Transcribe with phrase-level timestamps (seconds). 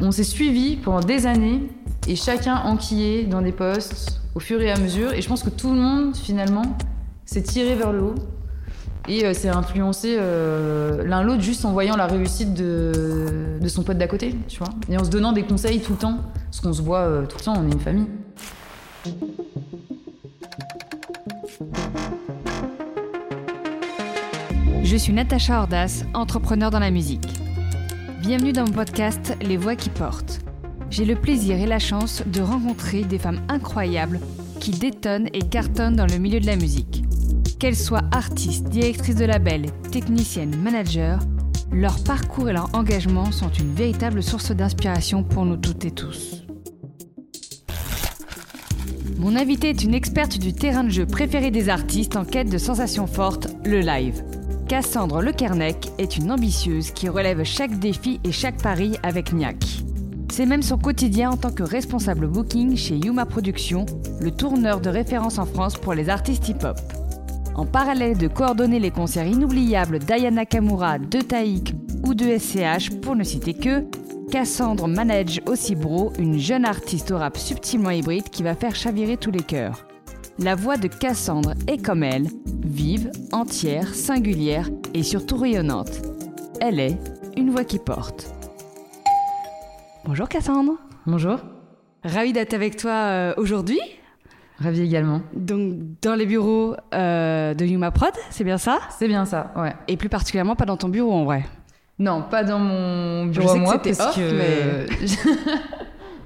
[0.00, 1.60] On s'est suivis pendant des années
[2.06, 5.12] et chacun enquillé dans des postes au fur et à mesure.
[5.12, 6.62] Et je pense que tout le monde, finalement,
[7.24, 8.14] s'est tiré vers le haut
[9.08, 13.98] et euh, s'est influencé euh, l'un l'autre juste en voyant la réussite de, son pote
[13.98, 14.68] d'à côté, tu vois.
[14.88, 16.18] Et en se donnant des conseils tout le temps.
[16.44, 18.06] Parce qu'on se voit euh, tout le temps, on est une famille.
[24.84, 27.37] Je suis Natacha Ordas, entrepreneur dans la musique.
[28.28, 30.40] Bienvenue dans mon podcast Les Voix qui portent.
[30.90, 34.20] J'ai le plaisir et la chance de rencontrer des femmes incroyables
[34.60, 37.04] qui détonnent et cartonnent dans le milieu de la musique.
[37.58, 41.16] Qu'elles soient artistes, directrices de label, techniciennes, managers,
[41.72, 46.44] leur parcours et leur engagement sont une véritable source d'inspiration pour nous toutes et tous.
[49.16, 52.58] Mon invitée est une experte du terrain de jeu préféré des artistes en quête de
[52.58, 54.22] sensations fortes, le live.
[54.68, 59.56] Cassandre Lekernec est une ambitieuse qui relève chaque défi et chaque pari avec Niac.
[60.30, 63.86] C'est même son quotidien en tant que responsable booking chez Yuma Productions,
[64.20, 66.78] le tourneur de référence en France pour les artistes hip-hop.
[67.54, 71.72] En parallèle de coordonner les concerts inoubliables d'Ayana Kamura, de Taïk
[72.04, 73.86] ou de SCH pour ne citer que,
[74.30, 79.16] Cassandre manage aussi Bro, une jeune artiste au rap subtilement hybride qui va faire chavirer
[79.16, 79.87] tous les cœurs.
[80.38, 82.28] La voix de Cassandre est comme elle,
[82.64, 85.90] vive, entière, singulière et surtout rayonnante.
[86.60, 86.96] Elle est
[87.36, 88.32] une voix qui porte.
[90.04, 90.72] Bonjour Cassandre.
[91.06, 91.38] Bonjour.
[92.04, 93.80] Ravie d'être avec toi euh, aujourd'hui.
[94.60, 95.22] Ravi également.
[95.34, 98.78] Donc dans les bureaux euh, de Yuma Prod, c'est bien ça?
[98.96, 99.74] C'est bien ça, ouais.
[99.88, 101.44] Et plus particulièrement pas dans ton bureau en vrai.
[101.98, 104.86] Non, pas dans mon bureau à moi, parce off, que mais-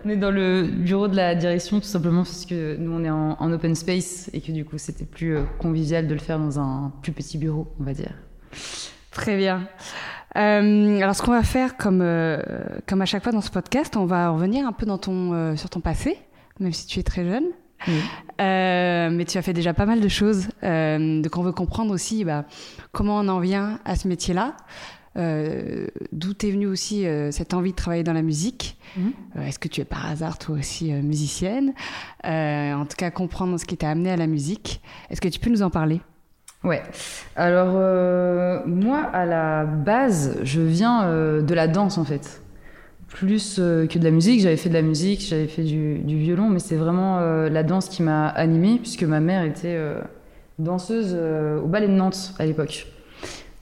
[0.04, 3.10] on est dans le bureau de la direction tout simplement parce que nous on est
[3.10, 6.38] en, en open space et que du coup c'était plus euh, convivial de le faire
[6.38, 8.12] dans un plus petit bureau, on va dire.
[9.10, 9.68] Très bien.
[10.36, 12.40] Euh, alors, ce qu'on va faire, comme, euh,
[12.86, 15.56] comme à chaque fois dans ce podcast, on va revenir un peu dans ton, euh,
[15.56, 16.18] sur ton passé,
[16.58, 17.44] même si tu es très jeune.
[17.88, 18.00] Oui.
[18.38, 20.48] Mais tu as fait déjà pas mal de choses.
[20.62, 22.44] Donc, on veut comprendre aussi bah,
[22.92, 24.56] comment on en vient à ce métier-là.
[25.16, 29.12] Euh, D'où t'es venue aussi euh, cette envie de travailler dans la musique Mhm.
[29.36, 31.72] Euh, Est-ce que tu es par hasard toi aussi musicienne
[32.24, 34.82] En tout cas, comprendre ce qui t'a amené à la musique.
[35.10, 36.00] Est-ce que tu peux nous en parler?
[36.62, 36.82] Ouais.
[37.34, 37.72] Alors
[38.66, 41.06] moi à la base je viens
[41.42, 42.42] de la danse en fait.
[43.08, 46.48] Plus que de la musique, j'avais fait de la musique, j'avais fait du, du violon,
[46.50, 49.78] mais c'est vraiment la danse qui m'a animée puisque ma mère était
[50.58, 51.14] danseuse
[51.62, 52.86] au ballet de Nantes à l'époque.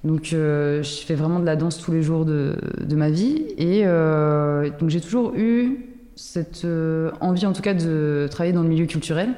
[0.05, 2.57] Donc euh, je fais vraiment de la danse tous les jours de,
[2.91, 8.27] ma vie et euh, donc j'ai toujours eu cette euh, envie en tout cas de
[8.31, 9.31] travailler dans le milieu culturel.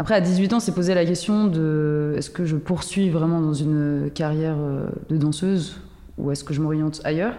[0.00, 3.54] Après, à 18 ans, c'est posé la question de est-ce que je poursuis vraiment dans
[3.54, 4.56] une carrière
[5.08, 5.80] de danseuse
[6.18, 7.34] ou est-ce que je m'oriente ailleurs?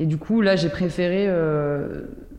[0.00, 1.28] Et du coup, là, j'ai préféré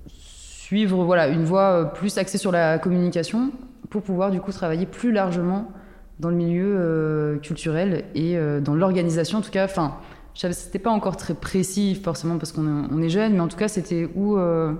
[0.08, 3.52] suivre voilà, une voie plus axée sur la communication
[3.92, 5.72] pour pouvoir du coup travailler plus largement
[6.20, 9.40] dans le milieu euh, culturel et euh, dans l'organisation.
[9.40, 9.96] En tout cas, enfin,
[10.34, 14.10] c'était pas encore très précis forcément parce qu'on est, jeune, mais en tout cas, c'était
[14.16, 14.74] ou euh,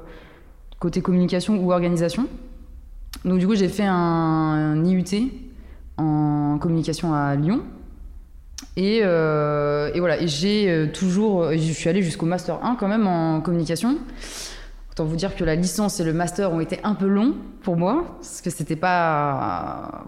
[0.80, 2.28] côté communication ou organisation.
[3.24, 5.32] Donc du coup, j'ai fait un, IUT
[5.98, 7.62] en communication à Lyon.
[8.78, 13.98] Et, voilà, et j'ai toujours, je suis allée jusqu'au master 1 quand même en communication.
[14.92, 17.78] Autant vous dire que la licence et le master ont été un peu longs pour
[17.78, 20.06] moi, parce que c'était pas.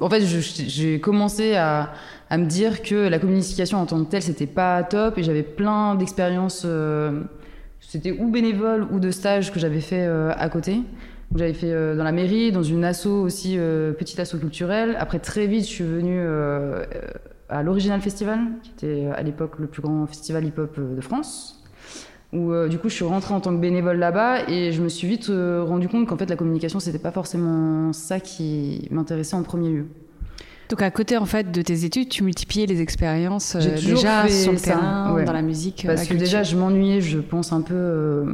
[0.00, 1.92] En fait, j'ai commencé à,
[2.30, 5.94] me dire que la communication en tant que telle, c'était pas top, et j'avais plein
[5.94, 6.62] d'expériences.
[6.64, 7.22] euh,
[7.80, 10.80] c'était ou bénévole ou de stage que j'avais fait euh, à côté.
[11.34, 13.56] J'avais fait euh, dans la mairie, dans une asso aussi,
[13.98, 14.96] petite asso culturelle.
[14.98, 16.24] Après, très vite, je suis venue
[17.48, 21.61] à l'Original Festival, qui était à l'époque le plus grand festival hip-hop de France.
[22.32, 24.88] Où euh, du coup, je suis rentrée en tant que bénévole là-bas et je me
[24.88, 29.36] suis vite euh, rendu compte qu'en fait, la communication, c'était pas forcément ça qui m'intéressait
[29.36, 29.86] en premier lieu.
[30.70, 34.52] Donc à côté en fait de tes études, tu multipliais les expériences euh, déjà sur
[34.52, 35.24] le ça, terrain, ouais.
[35.24, 35.82] dans la musique.
[35.86, 38.24] Parce la que déjà, je m'ennuyais, je pense, un peu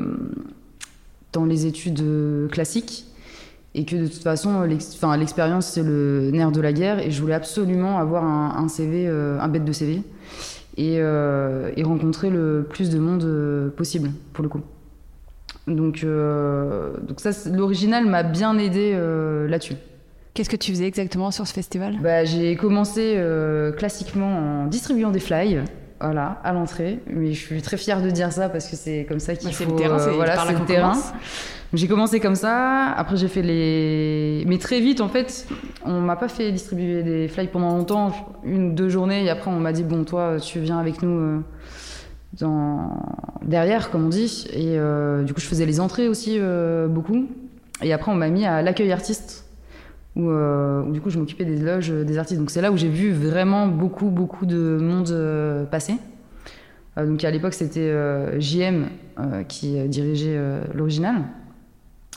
[1.33, 2.05] dans les études
[2.53, 3.05] classiques.
[3.75, 7.01] Et que de toute façon, l'expérience, c'est le nerf de la guerre.
[7.01, 10.03] Et je voulais absolument avoir un, un CV, un bête de CV.
[10.81, 14.61] Et, euh, et rencontrer le plus de monde euh, possible, pour le coup.
[15.67, 19.75] Donc, euh, donc ça, c'est- l'original m'a bien aidé euh, là-dessus.
[20.35, 21.97] Qu'est-ce que tu faisais exactement sur ce festival?
[22.01, 25.59] Bah, j'ai commencé euh, classiquement en distribuant des fly,
[26.01, 27.01] voilà, à l'entrée.
[27.09, 29.55] Mais je suis très fière de dire ça parce que c'est comme ça qu'il Bah,
[29.59, 29.73] c'est faut.
[29.73, 30.93] le terrain, c'est voilà, c'est le terrain.
[31.75, 32.93] J'ai commencé comme ça.
[32.93, 34.45] Après, j'ai fait les.
[34.47, 35.47] Mais très vite, en fait,
[35.85, 38.11] on m'a pas fait distribuer des fly pendant longtemps,
[38.43, 39.25] une ou deux journées.
[39.25, 41.43] Et après, on m'a dit bon, toi, tu viens avec nous.
[42.43, 42.85] euh,
[43.43, 44.47] derrière, comme on dit.
[44.55, 44.79] Et
[45.25, 46.39] du coup, je faisais les entrées aussi
[46.89, 47.27] beaucoup.
[47.83, 49.45] Et après, on m'a mis à l'accueil artiste.
[50.17, 50.33] Où,
[50.91, 52.41] du coup je m'occupais des loges des artistes.
[52.41, 55.95] Donc c'est là où j'ai vu vraiment beaucoup, beaucoup de monde passer.
[56.97, 57.93] donc à l'époque c'était
[58.41, 58.87] JM
[59.47, 60.41] qui dirigeait
[60.75, 61.23] l'original.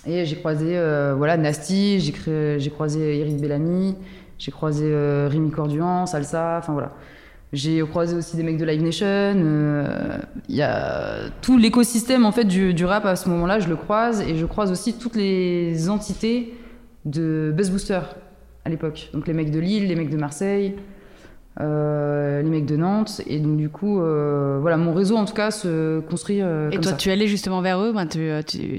[0.07, 0.79] Et j'ai croisé
[1.15, 3.95] voilà, Nasty, j'ai croisé Eric Bellamy,
[4.41, 6.93] j'ai croisé euh, Rémi Corduan, Salsa, enfin voilà.
[7.53, 9.05] J'ai croisé aussi des mecs de Live Nation.
[9.05, 10.17] Euh,
[10.49, 14.21] il y a tout l'écosystème en fait du, rap à ce moment-là, je le croise
[14.21, 16.55] et je croise aussi toutes les entités
[17.05, 17.99] de Buzz Booster
[18.65, 19.11] à l'époque.
[19.13, 20.79] Donc les mecs de Lille, les mecs de Marseille, euh,
[21.59, 23.21] les mecs de Nantes.
[23.27, 26.41] Et donc, du coup, euh, voilà, mon réseau, en tout cas, se construit.
[26.41, 28.31] Euh, et toi, tu allais justement vers eux ben, Tu,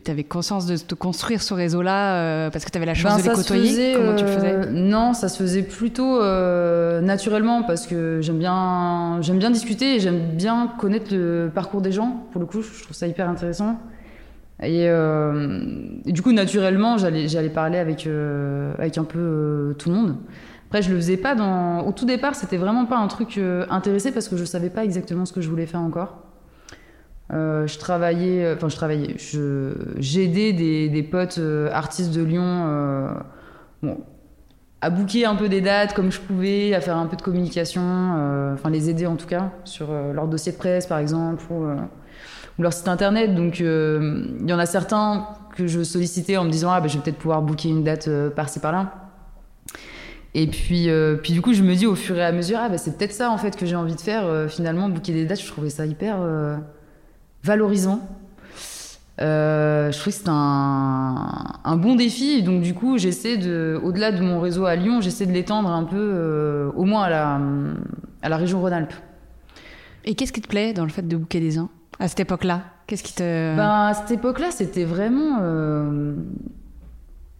[0.04, 3.22] tu avais conscience de te construire ce réseau-là parce que tu avais la chance ben,
[3.22, 4.70] de les côtoyer Comment tu le faisais?
[4.70, 6.20] Non, ça se faisait plutôt
[7.00, 11.92] naturellement parce que j'aime bien, j'aime bien discuter et j'aime bien connaître le parcours des
[11.92, 12.26] gens.
[12.32, 13.78] Pour le coup, je trouve ça hyper intéressant.
[14.62, 18.08] Et, et du coup, naturellement, j'allais parler avec,
[18.78, 20.16] avec un peu tout le monde.
[20.72, 21.34] Après, je le faisais pas.
[21.86, 24.86] Au tout départ, c'était vraiment pas un truc euh, intéressé parce que je savais pas
[24.86, 26.22] exactement ce que je voulais faire encore.
[27.30, 29.16] Euh, je travaillais, euh, enfin, je travaillais,
[29.98, 31.38] j'aidais des, des, potes
[31.70, 33.06] artistes de Lyon
[33.82, 33.98] bon,
[34.80, 38.54] à booker un peu des dates comme je pouvais, à faire un peu de communication,
[38.54, 41.66] enfin, les aider en tout cas sur leur dossier de presse par exemple ou,
[42.62, 43.34] leur site internet.
[43.34, 46.96] Donc, il y en a certains que je sollicitais en me disant, ah, ben, je
[46.96, 49.02] vais peut-être pouvoir booker une date par-ci par-là.
[50.34, 52.68] Et puis, euh, puis du coup, je me dis au fur et à mesure, ah,
[52.68, 54.24] bah, c'est peut-être ça en fait que j'ai envie de faire.
[54.24, 56.56] Euh, finalement, booker des dates, je trouvais ça hyper euh,
[57.42, 58.00] valorisant.
[59.18, 62.30] je trouvais que c'était un, un, bon défi.
[62.38, 65.68] Et donc, du coup, j'essaie de, au-delà de mon réseau à Lyon, j'essaie de l'étendre
[65.68, 67.40] un peu, au moins à la,
[68.22, 68.94] à la région Rhône-Alpes.
[70.04, 71.68] Et qu'est-ce qui te plaît dans le fait de booker des gens
[72.00, 72.62] à cette époque-là?
[72.86, 73.22] Qu'est-ce qui te.
[73.54, 75.38] Ben, à cette époque-là, c'était vraiment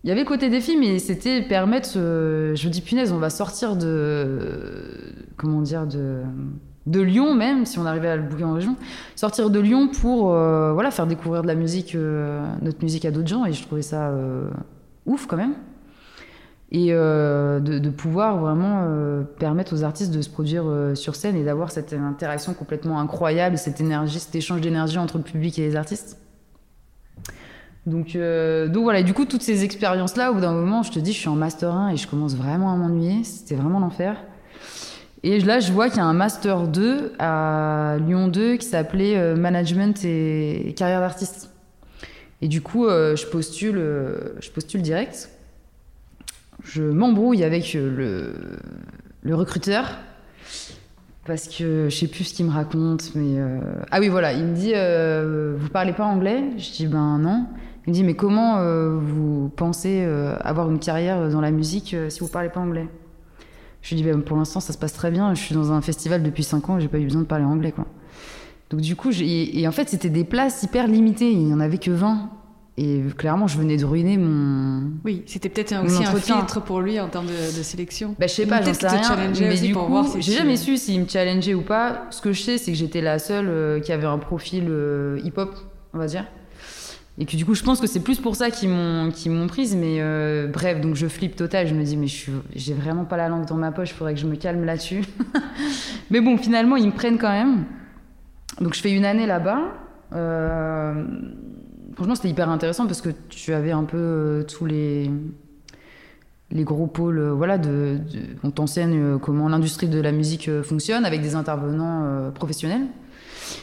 [0.05, 1.91] il y avait côté défi, mais c'était permettre.
[1.95, 5.15] je me dis, punaise, on va sortir de.
[5.37, 8.77] Comment dire De, Lyon, même, si on arrivait à le bouquer en région.
[9.15, 13.13] Sortir de Lyon pour euh, voilà, faire découvrir de la musique, euh, notre musique à
[13.13, 13.45] d'autres gens.
[13.45, 14.51] Et je trouvais ça euh,
[15.07, 15.55] ouf quand même.
[16.73, 18.89] Et de, de, pouvoir vraiment
[19.39, 20.65] permettre aux artistes de se produire
[20.95, 25.23] sur scène et d'avoir cette interaction complètement incroyable, cette énergie, cet échange d'énergie entre le
[25.23, 26.17] public et les artistes.
[27.87, 30.93] Donc, euh, donc voilà, et du coup, toutes ces expériences-là, au bout d'un moment, je
[30.93, 33.25] te dis, je suis en Master 1 et je commence vraiment à m'ennuyer.
[33.25, 34.17] C'était vraiment l'enfer.
[35.25, 39.17] Et là, je vois qu'il y a un Master 2 à Lyon 2 qui s'appelait
[39.17, 41.50] euh, Management et Carrière d'artiste.
[42.40, 43.81] Et du coup, euh, je, postule,
[44.40, 45.31] je postule direct.
[46.64, 48.34] Je m'embrouille avec le,
[49.31, 49.99] recruteur
[51.25, 53.40] parce que je sais plus ce qu'il me raconte, mais
[53.90, 54.73] ah oui voilà, il me dit
[55.61, 56.43] vous parlez pas anglais?
[56.58, 57.46] Je dis ben non.
[57.87, 61.94] Il me dit mais comment euh, vous pensez euh, avoir une carrière dans la musique
[61.94, 62.87] euh, si vous parlez pas anglais?
[63.81, 65.34] Je lui dis bah, pour l'instant ça se passe très bien.
[65.34, 67.73] Je suis dans un festival depuis 5 ans j'ai pas eu besoin de parler anglais
[67.73, 67.87] quoi.
[68.70, 71.32] Donc du coup et, en fait c'était des places hyper limitées.
[71.32, 72.31] Il y en avait que 20.
[72.79, 74.93] Et clairement, je venais de ruiner mon.
[75.05, 78.17] Oui, c'était peut-être aussi un filtre pour lui en termes de, sélection.
[78.19, 79.31] Bah, je sais pas, j'en sais rien.
[79.38, 82.06] Mais du coup, j'ai jamais su s'il me challengeait ou pas.
[82.08, 84.73] Ce que je sais, c'est que j'étais la seule qui avait un profil
[85.22, 85.55] hip-hop,
[85.93, 86.24] on va dire.
[87.19, 89.77] Et que du coup, je pense que c'est plus pour ça qu'ils m'ont m'ont prise.
[89.77, 91.67] Mais euh, bref, donc je flippe total.
[91.67, 92.07] Je me dis, mais
[92.55, 93.91] j'ai vraiment pas la langue dans ma poche.
[93.91, 95.05] Il faudrait que je me calme là-dessus.
[96.11, 97.65] mais bon, finalement, ils me prennent quand même.
[98.61, 99.61] Donc je fais une année là-bas.
[100.15, 101.05] Euh,
[101.95, 105.11] franchement, c'était hyper intéressant parce que tu avais un peu euh, tous les
[106.51, 107.57] les gros pôles, voilà,
[108.45, 112.89] on t'enseigne comment l'industrie de la musique fonctionne avec des intervenants professionnels.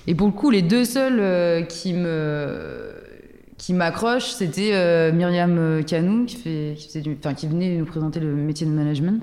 [0.07, 2.95] Et pour le coup, les deux seuls qui me
[3.59, 8.71] qui m'accroche, c'était euh, Myriam Canou, qui, fait, qui, venait nous présenter le métier de
[8.71, 9.21] management,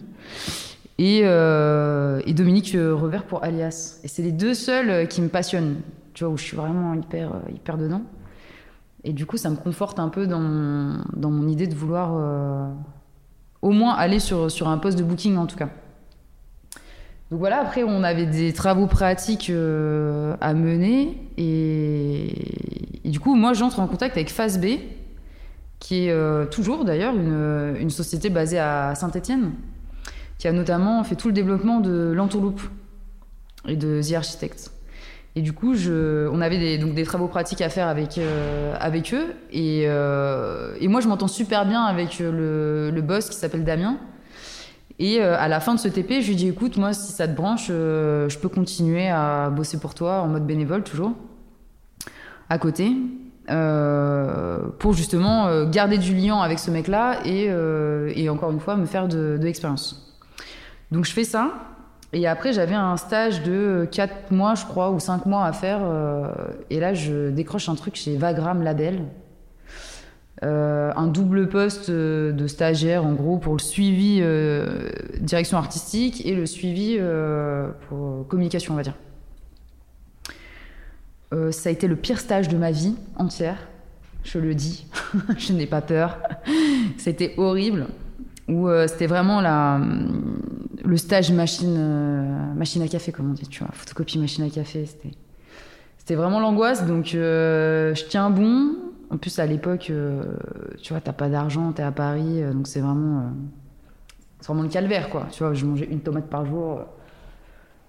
[0.98, 3.98] et, euh, Dominique Revers pour Alias.
[4.04, 5.76] Et c'est les deux seuls euh, qui me passionnent,
[6.12, 8.02] tu vois, où je suis vraiment hyper, hyper dedans.
[9.04, 12.12] Et du coup, ça me conforte un peu dans mon, idée de vouloir
[13.62, 15.68] au moins aller sur un poste de booking, en tout cas.
[17.30, 22.32] Donc voilà, après, on avait des travaux pratiques à mener, et,
[23.04, 24.78] du coup, moi, j'entre en contact avec Phase B,
[25.78, 29.52] qui est euh, toujours d'ailleurs une, une, société basée à Saint-Étienne,
[30.38, 32.62] qui a notamment fait tout le développement de l'entourloupe
[33.68, 34.70] et de The Architect.
[35.34, 39.12] Et du coup, on avait des, donc des travaux pratiques à faire avec, euh, avec
[39.12, 39.34] eux.
[39.52, 43.98] Et, euh, et, moi, je m'entends super bien avec le, le boss qui s'appelle Damien.
[44.98, 47.36] Et à la fin de ce TP, je lui dis écoute, moi, si ça te
[47.36, 51.12] branche, je peux continuer à bosser pour toi en mode bénévole toujours,
[52.48, 52.92] à côté.
[54.78, 57.50] pour justement garder du lien avec ce mec-là et,
[58.16, 60.18] et, encore une fois me faire de, de l'expérience.
[60.90, 61.52] Donc je fais ça.
[62.12, 65.80] Et après, j'avais un stage de 4 mois, je crois, ou 5 mois à faire.
[65.82, 66.30] Euh,
[66.70, 69.02] et là, je décroche un truc chez Vagram Label.
[70.42, 74.90] Euh, un double poste de stagiaire, en gros, pour le suivi euh,
[75.20, 76.98] direction artistique et le suivi
[77.88, 78.96] pour communication, on va dire.
[81.52, 83.58] ça a été le pire stage de ma vie entière.
[84.24, 84.86] Je le dis,
[85.38, 86.18] je n'ai pas peur.
[86.98, 87.86] C'était horrible
[88.48, 89.80] où euh, c'était vraiment la,
[90.84, 94.50] le stage machine, euh, machine à café, comme on dit, tu vois, photocopie machine à
[94.50, 94.86] café.
[94.86, 95.14] C'était,
[95.98, 96.86] c'était vraiment l'angoisse.
[96.86, 98.76] Donc, euh, je tiens bon.
[99.10, 99.92] En plus, à l'époque,
[100.82, 103.30] tu vois, t'as pas d'argent, t'es à Paris, donc c'est vraiment,
[104.40, 105.28] c'est vraiment le calvaire, quoi.
[105.30, 106.80] Tu vois, je mangeais une tomate par jour.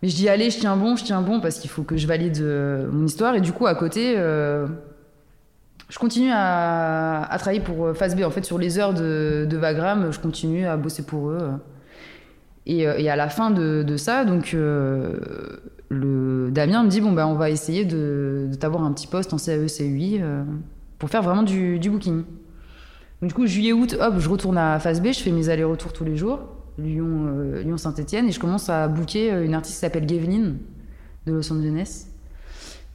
[0.02, 2.06] Mais je dis, allez, je tiens bon, je tiens bon, parce qu'il faut que je
[2.06, 2.40] valide
[2.92, 3.34] mon histoire.
[3.34, 4.16] Et du coup, à côté,
[5.90, 8.24] je continue à, travailler pour euh, FASB.
[8.24, 11.52] En fait, sur les heures de, de, Vagram, je continue à bosser pour eux.
[12.66, 15.18] Et, euh, à la fin de, ça, donc, euh,
[15.90, 19.38] Damien me dit bon, bah, on va essayer de, de t'avoir un petit poste en
[19.38, 20.22] CAE, CUI
[21.00, 22.24] pour faire vraiment du, booking.
[23.22, 26.40] Du coup, juillet-août, hop, je retourne à FASB, je fais mes allers-retours tous les jours,
[26.78, 30.54] Lyon, Lyon Saint-Etienne, et je commence à booker une artiste qui s'appelle Gavin
[31.26, 32.08] de Los Angeles.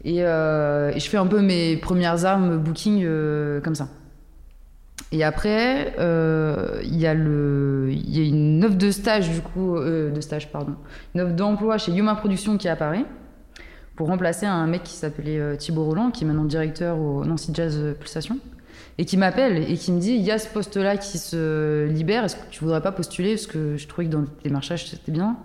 [0.06, 3.88] Euh, et, je fais un peu mes premières armes booking euh, comme ça.
[5.10, 10.20] Et après, euh, il y, a y a une offre de stage, du coup, de
[10.20, 10.74] stage, pardon,
[11.14, 13.04] une offre d'emploi chez Yuma Productions qui apparaît
[13.96, 17.94] pour remplacer un mec qui s'appelait Thibaut Roland, qui est maintenant directeur au Nancy Jazz
[17.98, 18.38] Pulsation,
[18.98, 22.24] et qui m'appelle et qui me dit il y a ce poste-là qui se libère,
[22.24, 23.34] est-ce que tu voudrais pas postuler?
[23.34, 25.36] Parce que je trouvais que dans le démarchage, c'était bien.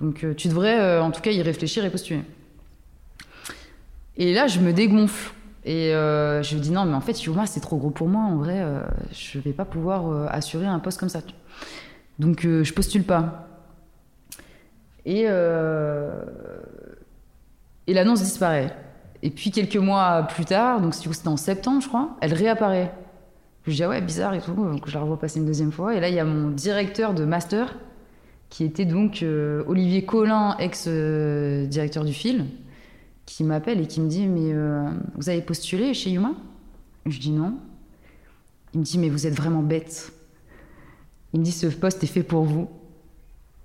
[0.00, 2.22] Donc tu devrais en tout cas y réfléchir et postuler.
[4.20, 5.32] Et là, je me dégonfle.
[5.64, 8.22] Et euh, je me dis non, mais en fait, Yuma, c'est trop gros pour moi.
[8.22, 8.82] En vrai, euh,
[9.12, 11.20] je vais pas pouvoir euh, assurer un poste comme ça.
[12.18, 13.48] Donc, je postule pas.
[15.06, 15.24] Et,
[17.90, 18.74] et l'annonce disparaît.
[19.22, 22.92] Et puis, quelques mois plus tard, donc c'était en septembre, je crois, elle réapparaît.
[23.66, 24.54] Je dis ah ouais, bizarre et tout.
[24.54, 25.94] Donc, je la revois passer une deuxième fois.
[25.94, 27.76] Et là, il y a mon directeur de master,
[28.48, 29.24] qui était donc
[29.66, 32.46] Olivier Collin, ex-directeur du film
[33.30, 36.32] qui m'appelle et qui me dit Mais euh, vous avez postulé chez Yuma?
[37.06, 37.54] Je dis non.
[38.74, 40.12] Il me dit Mais vous êtes vraiment bête.
[41.32, 42.68] Il me dit Ce poste est fait pour vous.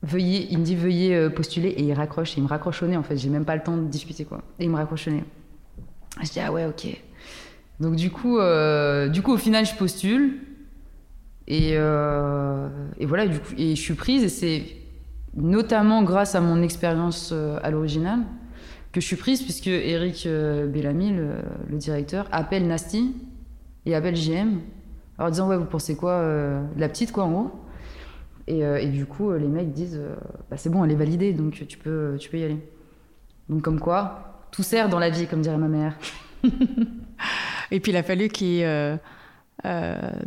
[0.03, 1.69] Veuillez, il me dit Veuillez euh, postuler.
[1.69, 2.37] Et il raccroche.
[2.37, 3.17] Il me raccroche au nez, en fait.
[3.17, 4.41] J'ai même pas le temps de discuter, quoi.
[4.59, 5.23] Et il me raccroche au nez.
[6.23, 6.87] Je dis Ah ouais, ok.
[7.79, 10.39] Donc, du coup, euh, du coup au final, je postule.
[11.47, 13.25] Et, et voilà,
[13.57, 14.23] et je suis prise.
[14.23, 14.63] Et c'est
[15.35, 18.21] notamment grâce à mon expérience à l'original
[18.95, 23.13] que je suis prise puisque Eric euh, Bellamy, le, directeur, appelle Nasty
[23.85, 24.61] et appelle JM
[25.17, 27.51] en disant ouais vous pensez quoi euh, la petite quoi en gros?
[28.49, 29.99] Euh, et, du coup les mecs disent
[30.49, 32.59] bah, c'est bon elle est validée donc tu peux tu peux y aller.
[33.49, 35.97] Donc comme quoi tout sert dans la vie comme dirait ma mère.
[37.71, 38.99] Et puis il a fallu qu'il y ait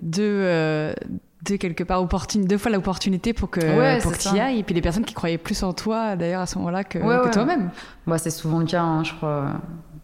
[0.02, 0.94] deux
[1.44, 2.06] de quelque part
[2.37, 4.58] deux fois l'opportunité pour que pour tu y ailles.
[4.58, 6.98] Et puis les personnes qui croyaient plus en toi d'ailleurs à ce moment-là que,
[7.32, 7.70] toi-même.
[8.06, 9.52] Moi c'est souvent le cas hein, je crois.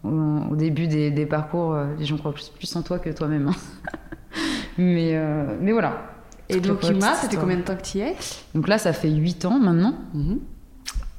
[0.03, 3.47] Au, début des, des, parcours euh, les gens croient plus, plus en toi que toi-même
[3.47, 3.55] hein.
[4.77, 6.14] mais euh, mais voilà
[6.49, 8.15] et donc Yuma c'était combien de temps que tu y es?
[8.53, 9.95] Donc là ça fait 8 ans maintenant.
[10.13, 10.39] Mhm.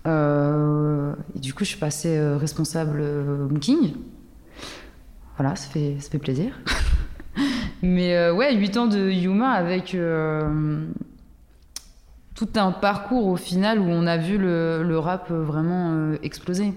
[0.06, 3.02] euh, et du coup je suis passée responsable
[3.48, 3.94] booking.
[5.36, 6.52] Voilà ça fait ça fait plaisir.
[7.82, 10.86] Mais euh, ouais, 8 ans de Yuma avec euh,
[12.34, 16.72] tout un parcours au final où on a vu le, rap vraiment euh, exploser.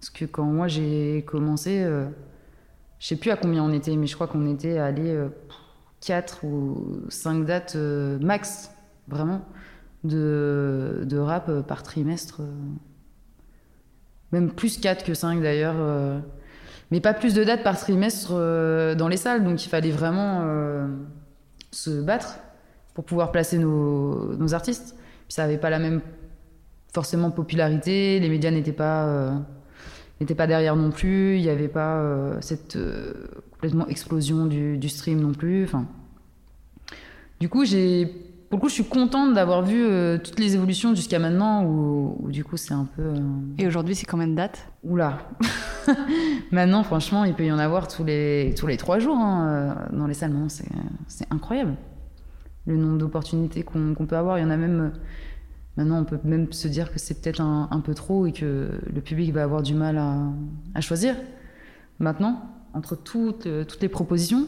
[0.00, 1.86] Parce que quand moi j'ai commencé,
[2.98, 5.16] je sais plus à combien on était, mais je crois qu'on était allé
[6.02, 7.76] 4 ou 5 dates
[8.20, 8.70] max,
[9.08, 9.42] vraiment,
[10.04, 12.42] de, rap par trimestre.
[14.32, 15.76] même plus 4 que 5 d'ailleurs
[16.92, 19.42] mais pas plus de dates par trimestre euh, dans les salles.
[19.42, 20.86] Donc il fallait vraiment euh,
[21.70, 22.38] se battre
[22.92, 24.94] pour pouvoir placer nos, artistes.
[25.26, 26.02] Puis ça n'avait pas la même
[26.92, 29.32] forcément popularité, les médias n'étaient pas,
[30.22, 32.02] euh, n'étaient pas derrière non plus, il n'y avait pas
[32.40, 32.78] cette
[33.50, 35.64] complètement explosion du, du, stream non plus.
[35.64, 35.86] Enfin,
[37.40, 40.94] du coup, j'ai pour le coup, je suis contente d'avoir vu euh, toutes les évolutions
[40.94, 43.00] jusqu'à maintenant, où, du coup, c'est un peu.
[43.00, 43.16] Euh,
[43.56, 44.68] Et aujourd'hui, c'est combien de dates?
[44.84, 45.20] Oula
[46.52, 49.96] Maintenant, franchement, il peut y en avoir tous les, tous les trois jours hein, euh,
[49.96, 50.34] dans les salles.
[50.48, 51.76] C'est incroyable.
[52.66, 54.38] le nombre d'opportunités qu'on peut avoir.
[54.38, 54.92] Il y en a même.
[55.76, 59.00] Maintenant, on peut même se dire que c'est peut-être un, peu trop et que le
[59.00, 59.98] public va avoir du mal
[60.74, 61.16] à, choisir.
[61.98, 62.42] Maintenant,
[62.74, 64.46] entre toutes, toutes les propositions.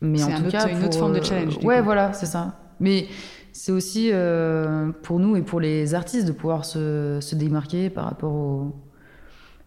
[0.00, 1.58] Mais en tout cas, une autre forme de challenge.
[1.64, 2.58] ouais, voilà, c'est ça.
[2.78, 3.08] Mais
[3.52, 8.04] c'est aussi euh, pour nous et pour les artistes de pouvoir se, se démarquer par
[8.04, 8.76] rapport au,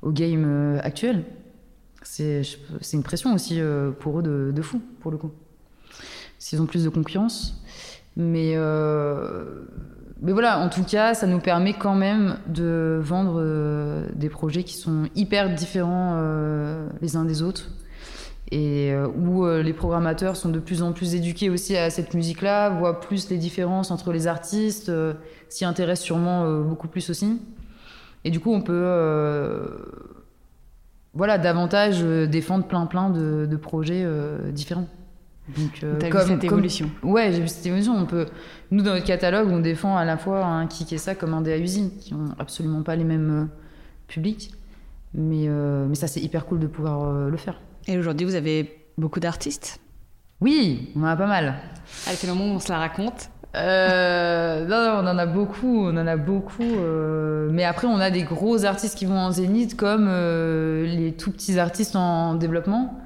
[0.03, 1.25] au game euh, actuel.
[2.03, 2.43] C'est
[2.93, 5.31] une pression aussi euh, pour eux de, de, fou, pour le coup.
[6.37, 7.63] S'ils ont plus de concurrence.
[8.15, 8.53] Mais,
[10.21, 13.41] mais voilà, en tout cas, ça nous permet quand même de vendre
[14.15, 16.21] des projets qui sont hyper différents
[17.01, 17.69] les uns des autres
[18.51, 22.13] et euh, où euh, les programmateurs sont de plus en plus éduqués aussi à cette
[22.13, 25.13] musique-là, voient plus les différences entre les artistes, euh,
[25.49, 27.39] s'y intéressent sûrement beaucoup plus aussi.
[28.23, 28.85] Et du coup, on peut
[31.13, 34.05] voilà, davantage défendre plein plein de projets
[34.51, 34.87] différents.
[35.57, 37.95] Donc, T'as vu cette évolution Ouais, j'ai vu cette évolution.
[37.95, 38.27] On peut,
[38.71, 41.41] nous, dans notre catalogue, on défend à la fois un Kik et ça comme un
[41.41, 43.49] DA usine, qui ont absolument pas les mêmes
[44.07, 44.51] publics.
[45.13, 47.59] Mais, mais ça, c'est hyper cool de pouvoir le faire.
[47.87, 49.79] Et aujourd'hui, vous avez beaucoup d'artistes?
[50.41, 51.55] Oui, on en a pas mal.
[52.07, 53.29] Allez, c'est le moment où on se la raconte.
[53.55, 56.63] Euh, non, on en a beaucoup, on en a beaucoup.
[56.63, 61.13] Euh, mais après, on a des gros artistes qui vont en zénith, comme euh, les
[61.13, 62.99] tout petits artistes en développement.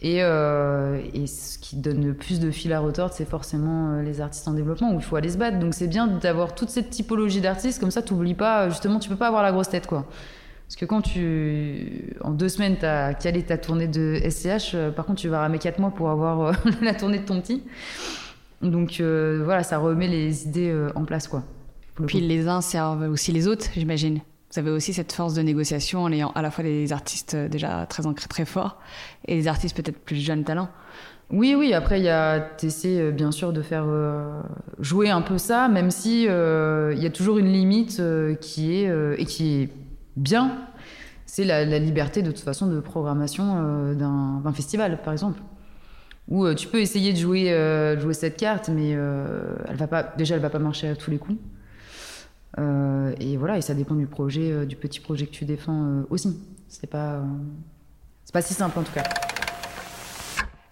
[0.00, 4.46] Et, et, ce qui donne le plus de fil à retordre, c'est forcément les artistes
[4.46, 5.58] en développement où il faut aller se battre.
[5.58, 9.08] Donc c'est bien d'avoir toute cette typologie d'artistes, comme ça, tu n'oublies pas, justement, tu
[9.08, 10.06] peux pas avoir la grosse tête, quoi.
[10.68, 14.90] Parce que quand tu, en deux semaines, tu as calé ta tournée de SCH, euh,
[14.90, 16.52] par contre, tu vas ramer quatre mois pour avoir euh,
[16.82, 17.62] la tournée de ton petit.
[18.60, 21.42] Donc euh, voilà, ça remet les idées en place, quoi.
[22.06, 24.20] Puis les uns servent aussi les autres, j'imagine.
[24.50, 27.86] Vous avez aussi cette force de négociation en ayant à la fois des artistes déjà
[27.86, 28.78] très ancrés, très forts,
[29.26, 30.70] et des artistes peut-être plus jeunes talents.
[31.30, 31.74] Oui, oui.
[31.74, 33.84] Après, il y a TC, bien sûr, de faire
[34.78, 38.02] jouer un peu ça, même si il y a toujours une limite
[38.40, 39.68] qui est et qui est
[40.16, 40.56] bien,
[41.28, 45.40] c'est la, liberté de toute façon de programmation euh, d'un festival, par exemple.
[46.26, 50.02] Où euh, tu peux essayer de jouer, euh, jouer cette carte, mais elle va pas,
[50.02, 51.38] déjà, elle va pas marcher à tous les coups.
[52.56, 56.40] Et voilà, et ça dépend du projet, du petit projet que tu défends aussi.
[56.68, 57.22] C'est pas,
[58.24, 59.04] c'est pas si simple en tout cas.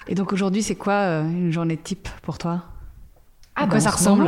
[0.08, 2.64] Et donc aujourd'hui, c'est quoi une journée type pour toi?
[3.54, 4.24] À quoi bah, ça ressemble?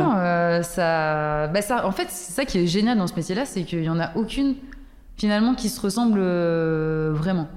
[0.63, 1.47] ça...
[1.47, 3.89] Bah, ça, en fait, c'est ça qui est génial dans ce métier-là, c'est qu'il y
[3.89, 4.55] en a aucune
[5.19, 7.49] finalement qui se ressemblent euh, vraiment.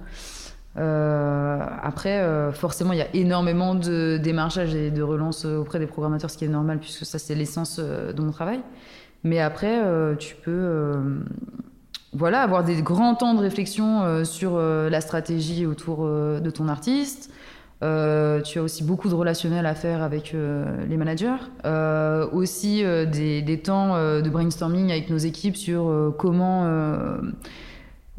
[0.77, 5.87] Euh, après, euh, forcément, il y a énormément de démarchage et de relance auprès des
[5.87, 8.61] programmateurs, ce qui est normal puisque ça, c'est l'essence de mon travail.
[9.25, 9.81] Mais après,
[10.19, 11.03] tu peux
[12.13, 17.31] voilà, avoir des grands temps de réflexion sur la stratégie autour de ton artiste,
[17.83, 21.35] euh, tu as aussi beaucoup de relationnel à faire avec euh, les managers.
[21.65, 26.67] Euh, aussi des, des, temps de brainstorming avec nos équipes sur comment,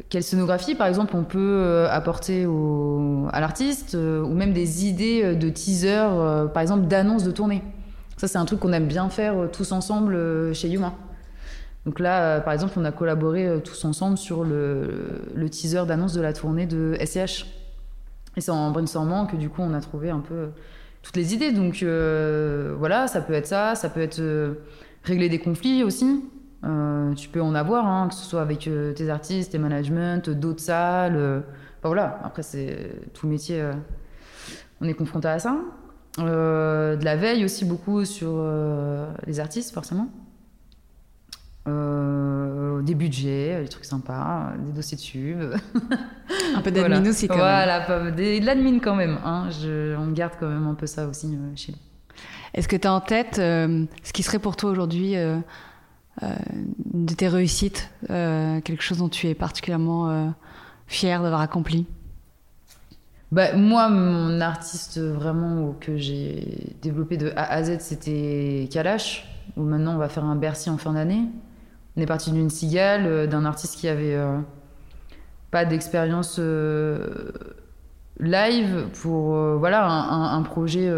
[0.08, 5.48] quelle scénographie par exemple on peut apporter au, à l'artiste, ou même des idées de
[5.48, 6.06] teaser,
[6.52, 7.62] par exemple d'annonces de tournée.
[8.16, 10.94] Ça c'est un truc qu'on aime bien faire tous ensemble chez Yuma.
[11.84, 16.22] Donc là, par exemple, on a collaboré tous ensemble sur le, le teaser d'annonce de
[16.22, 17.44] la tournée de SCH.
[18.36, 20.48] Et c'est en brainstormant que du coup on a trouvé un peu
[21.02, 21.52] toutes les idées.
[21.52, 24.54] Donc euh, voilà, ça peut être ça, ça peut être euh,
[25.04, 26.24] régler des conflits aussi.
[26.64, 30.62] Euh, tu peux en avoir, hein, que ce soit avec tes artistes, tes managements, d'autres
[30.62, 31.44] salles.
[31.82, 33.62] voilà, après c'est tout métier,
[34.80, 35.58] on est confronté à ça.
[36.18, 38.42] De la veille aussi beaucoup sur
[39.26, 40.08] les artistes forcément.
[41.66, 45.54] Euh, des budgets, des trucs sympas, des dossiers de tube.
[46.54, 47.86] un peu d'admin aussi quand voilà, même.
[47.86, 49.18] Voilà, de l'admin quand même.
[49.24, 49.48] Hein.
[49.50, 51.78] Je, on garde quand même un peu ça aussi euh, chez nous.
[52.52, 55.14] Est-ce que tu as en tête euh, ce qui serait pour toi aujourd'hui
[56.20, 60.34] de tes réussites, quelque chose dont tu es particulièrement
[60.86, 61.86] fier d'avoir accompli?
[63.32, 69.62] Bah, moi, mon artiste vraiment que j'ai développé de A à Z, c'était Kalash, où
[69.62, 71.22] maintenant on va faire un Bercy en fin d'année.
[71.96, 74.38] On est parti d'une cigale, euh, d'un artiste qui avait euh,
[75.50, 77.32] pas d'expérience euh,
[78.18, 80.88] live pour voilà un, projet.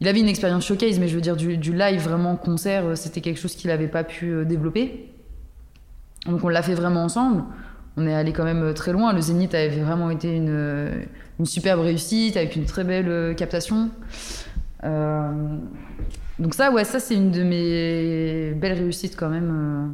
[0.00, 3.38] il avait une expérience showcase, mais je veux dire du, live vraiment concert, c'était quelque
[3.38, 5.12] chose qu'il n'avait pas pu développer.
[6.24, 7.44] Donc on l'a fait vraiment ensemble.
[7.96, 9.12] On est allé quand même très loin.
[9.12, 11.06] Le Zénith avait vraiment été une,
[11.38, 13.90] une superbe réussite avec une très belle captation.
[16.38, 19.50] Donc ça, ouais, ça c'est une de mes belles réussites quand même.
[19.50, 19.88] Euh.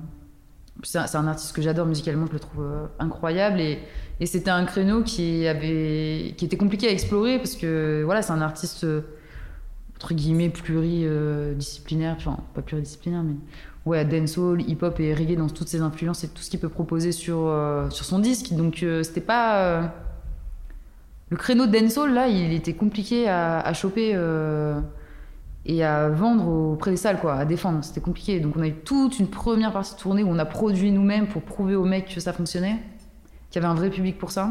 [0.84, 3.78] C'est un, artiste que j'adore musicalement, je le trouve euh, incroyable et,
[4.24, 8.40] c'était un créneau qui avait qui était compliqué à explorer parce que voilà, c'est un
[8.40, 8.86] artiste.
[9.96, 13.34] entre guillemets pluridisciplinaire, enfin pas pluridisciplinaire, mais
[13.86, 17.12] ouais, dancehall, hip-hop et reggae dans toutes ses influences et tout ce qu'il peut proposer
[17.12, 18.52] sur, euh, sur son disque.
[18.52, 19.58] Donc euh, c'était pas.
[19.58, 19.82] Euh,
[21.30, 24.10] le créneau dancehall, là, il était compliqué à, à choper
[25.64, 27.82] et à vendre auprès des salles, quoi, à défendre.
[27.82, 28.38] C'était compliqué.
[28.38, 31.26] Donc on a eu toute une première partie de tournée où on a produit nous-mêmes
[31.26, 32.76] pour prouver aux mecs que ça fonctionnait,
[33.50, 34.50] qu'il y avait un vrai public pour ça.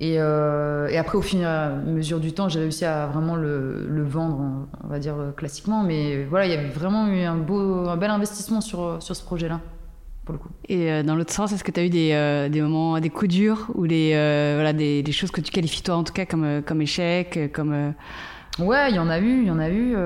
[0.00, 3.36] Et, euh, et, après, au fur et à mesure du temps, j'ai réussi à vraiment
[3.36, 5.84] le, le, vendre, on va dire classiquement.
[5.84, 9.22] Mais voilà, il y avait vraiment eu un, beau, un bel investissement sur, sur ce
[9.22, 9.60] projet-là,
[10.24, 10.48] pour le coup.
[10.68, 13.10] Et euh, dans l'autre sens, est-ce que tu as eu des, euh, des, moments, des
[13.10, 16.12] coups durs ou des, euh, voilà, des, des, choses que tu qualifies toi en tout
[16.12, 17.94] cas comme, comme échec comme,
[18.58, 19.96] Ouais, il y en a eu, il y en a eu.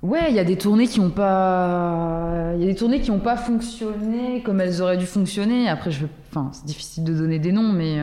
[0.00, 3.10] Ouais, il y a des tournées qui n'ont pas, il y a des tournées qui
[3.10, 5.68] n'ont pas fonctionné comme elles auraient dû fonctionner.
[5.68, 7.98] Après, je, enfin, c'est difficile de donner des noms, mais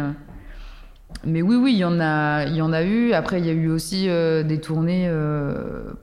[1.23, 3.13] mais oui, oui, il y en a, il y en a eu.
[3.13, 5.93] Après, il y a eu aussi euh, des tournées euh,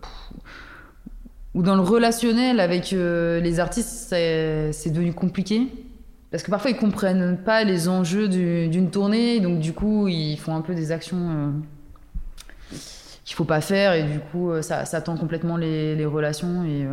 [1.54, 5.68] où dans le relationnel avec euh, les artistes, c'est devenu compliqué.
[6.30, 10.56] Parce que parfois, ils comprennent pas les enjeux d'une tournée, donc du coup, ils font
[10.56, 11.52] un peu des actions
[13.24, 16.64] qu'il faut pas faire, et du coup, ça, ça tend complètement les, les relations.
[16.64, 16.86] Et,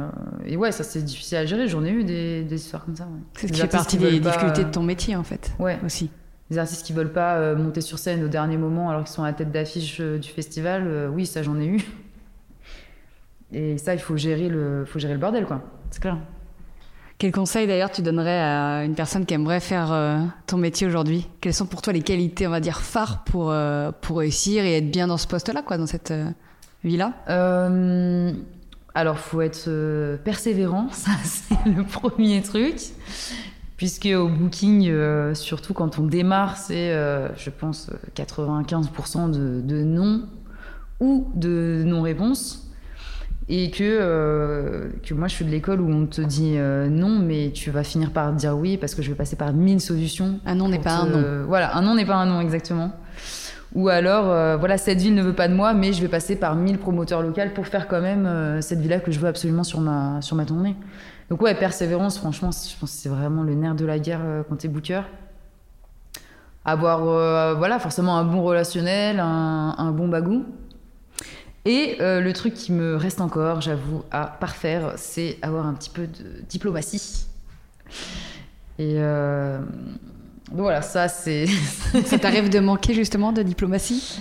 [0.46, 1.70] et, ouais, ça c'est difficile à gérer.
[1.70, 3.06] J'en ai eu des, des histoires comme ça.
[3.06, 3.20] Ouais.
[3.34, 5.54] C'est ce qui fait partie des difficultés de ton métier, en fait.
[5.58, 5.80] Ouais.
[5.86, 6.10] Aussi
[6.50, 9.24] des artistes qui veulent pas euh, monter sur scène au dernier moment alors qu'ils sont
[9.24, 11.86] à la tête d'affiche euh, du festival, euh, oui, ça j'en ai eu.
[13.52, 15.62] Et ça, il faut gérer le, faut gérer le bordel, quoi.
[15.90, 16.18] C'est clair.
[17.18, 19.92] Quel conseil d'ailleurs tu donnerais à une personne qui aimerait faire
[20.46, 21.28] ton métier aujourd'hui?
[21.42, 23.54] Quelles sont pour toi les qualités, on va dire, phares pour,
[24.00, 26.14] pour réussir et être bien dans ce poste-là, quoi, dans cette
[26.86, 27.14] vie-là?
[28.94, 32.78] Alors, faut être persévérant, ça c'est le premier truc
[33.80, 39.84] puisque au booking, euh, surtout quand on démarre, c'est, euh, je pense, 95% de, de,
[39.86, 40.24] non
[41.00, 42.70] ou de non-réponse.
[43.48, 47.52] Et que, euh, que moi, je suis de l'école où on te dit non, mais
[47.54, 50.42] tu vas finir par dire oui parce que je vais passer par mille solutions.
[50.46, 51.46] Un non n'est pas un non.
[51.48, 52.92] Voilà, un non n'est pas un non, exactement.
[53.76, 56.56] Ou alors, voilà, cette ville ne veut pas de moi, mais je vais passer par
[56.56, 60.22] mille promoteurs locaux pour faire quand même cette villa que je veux absolument sur ma,
[60.22, 60.76] sur ma tournée.
[61.30, 64.44] Donc ouais, persévérance, franchement, je pense que c'est vraiment le nerf de la guerre euh,
[64.48, 65.02] quand t'es booker.
[66.66, 70.46] Avoir, euh, voilà, forcément un bon relationnel, un, bon bagou.
[71.66, 75.90] Et euh, le truc qui me reste encore, j'avoue, à parfaire, c'est avoir un petit
[75.90, 77.28] peu de diplomatie.
[78.80, 81.46] Et donc voilà, ça c'est.
[82.06, 84.20] ça t'arrive de manquer justement de diplomatie?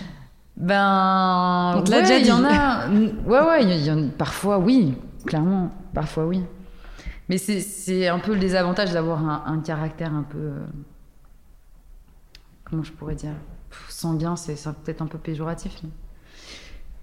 [0.56, 1.74] Ben.
[1.76, 2.24] On te l'a déjà dit.
[2.24, 2.88] Il y en a.
[3.26, 4.08] Ouais, ouais, y en...
[4.08, 4.94] parfois oui,
[5.24, 5.70] clairement.
[5.94, 6.42] Parfois oui.
[7.28, 10.38] Mais c'est un peu le désavantage d'avoir un, caractère un peu.
[10.38, 10.66] Euh,
[12.64, 13.34] comment je pourrais dire
[13.90, 15.82] Sanguin, c'est peut-être un peu péjoratif.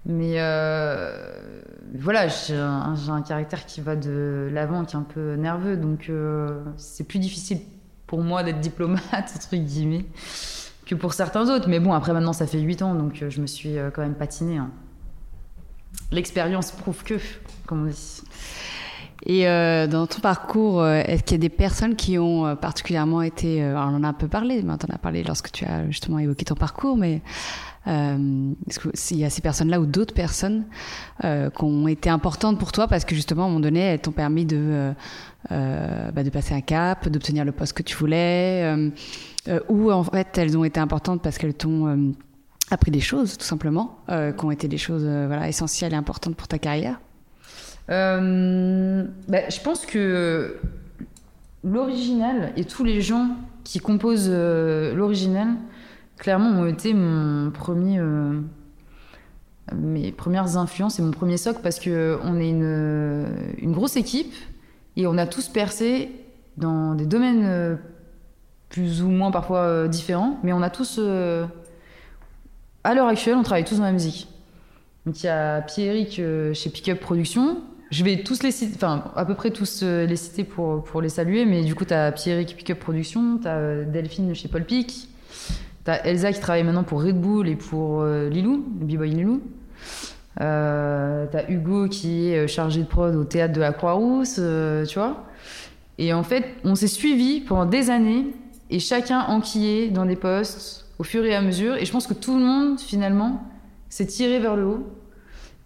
[0.04, 1.62] Mais euh,
[1.94, 5.76] voilà, j'ai un, un, caractère qui va de l'avant, qui est un peu nerveux.
[5.76, 7.60] Donc euh, c'est plus difficile
[8.08, 9.02] pour moi d'être diplomate,
[9.36, 10.06] entre guillemets,
[10.86, 11.68] que pour certains autres.
[11.68, 14.58] Mais bon, après maintenant, ça fait 8 ans, donc je me suis quand même patinée.
[14.58, 14.70] Hein.
[16.10, 17.14] L'expérience prouve que,
[17.66, 18.22] comme on dit.
[19.24, 22.54] Et euh, dans ton parcours, euh, est-ce qu'il y a des personnes qui ont euh,
[22.54, 25.24] particulièrement été, euh, alors on en a un peu parlé, mais on en a parlé
[25.24, 27.22] lorsque tu as justement évoqué ton parcours, mais
[27.86, 30.64] est-ce qu'il y a ces personnes-là ou d'autres personnes
[31.22, 34.10] qui ont été importantes pour toi parce que justement à un moment donné, elles t'ont
[34.10, 34.92] permis de,
[35.48, 38.90] bah, de passer un cap, d'obtenir le poste que tu voulais,
[39.68, 42.12] ou en fait elles ont été importantes parce qu'elles t'ont
[42.72, 46.48] appris des choses tout simplement, qui ont été des choses voilà, essentielles et importantes pour
[46.48, 46.98] ta carrière?
[47.90, 50.56] Euh, bah, Je pense que
[51.64, 53.30] l'original et tous les gens
[53.64, 55.48] qui composent euh, l'original,
[56.18, 58.40] clairement, ont été euh,
[59.74, 63.26] mes premières influences et mon premier socle parce qu'on est une,
[63.58, 64.34] une, grosse équipe
[64.96, 66.10] et on a tous percé
[66.56, 67.78] dans des domaines
[68.70, 73.76] plus ou moins parfois différents, mais on a tous, à l'heure actuelle, on travaille tous
[73.76, 74.28] dans la musique.
[75.04, 76.20] Donc il y a Pierrick
[76.54, 77.58] chez Pickup Productions,
[77.90, 81.00] je vais tous les citer, enfin à peu près tous euh, les citer pour, pour
[81.00, 84.48] les saluer, mais du coup, tu as Pierrick Pickup Production, tu as euh, Delphine chez
[84.48, 85.08] Paul Pic,
[85.84, 89.42] tu as Elsa qui travaille maintenant pour Red Bull et pour euh, Lilou, B-Boy Lilou.
[90.40, 94.40] Euh, tu as Hugo qui est chargé de prod au théâtre de la Croix-Rousse,
[94.88, 95.24] tu vois.
[95.98, 98.26] Et en fait, on s'est suivis pendant des années
[98.68, 101.76] et chacun enquillé dans des postes au fur et à mesure.
[101.76, 103.44] Et je pense que tout le monde, finalement,
[103.88, 104.86] s'est tiré vers le haut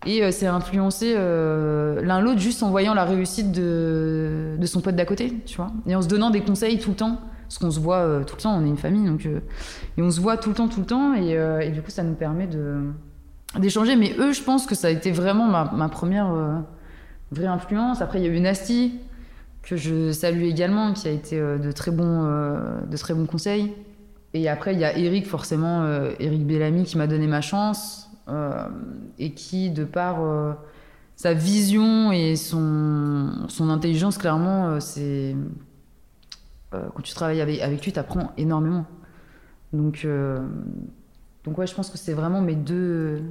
[0.07, 4.81] et euh, c'est influencé euh, l'un l'autre juste en voyant la réussite de, de son
[4.81, 5.71] pote d'à côté, tu vois.
[5.87, 7.21] Et en se donnant des conseils tout le temps.
[7.43, 9.27] Parce qu'on se voit euh, tout le temps, on est une famille, donc.
[9.27, 11.15] et on se voit tout le temps, tout le temps.
[11.15, 12.49] Et, et, du coup, ça nous permet
[13.59, 13.97] d'échanger.
[13.97, 16.33] Mais eux, je pense que ça a été vraiment ma, première
[17.33, 18.01] vraie influence.
[18.03, 19.01] Après, il y a eu Nasty,
[19.65, 22.23] que je salue également, qui a été de, très bons,
[22.89, 23.75] de très bons conseils.
[24.33, 25.85] Et après, il y a Eric, forcément,
[26.21, 28.10] Eric Bellamy, qui m'a donné ma chance.
[29.19, 30.57] Et qui, de par
[31.17, 35.35] sa vision et son, son intelligence, clairement, c'est
[36.75, 38.87] euh, quand tu travailles avec, avec lui, tu apprends énormément.
[39.73, 40.39] Donc, euh,
[41.45, 43.23] donc ouais, je pense que c'est vraiment mes deux,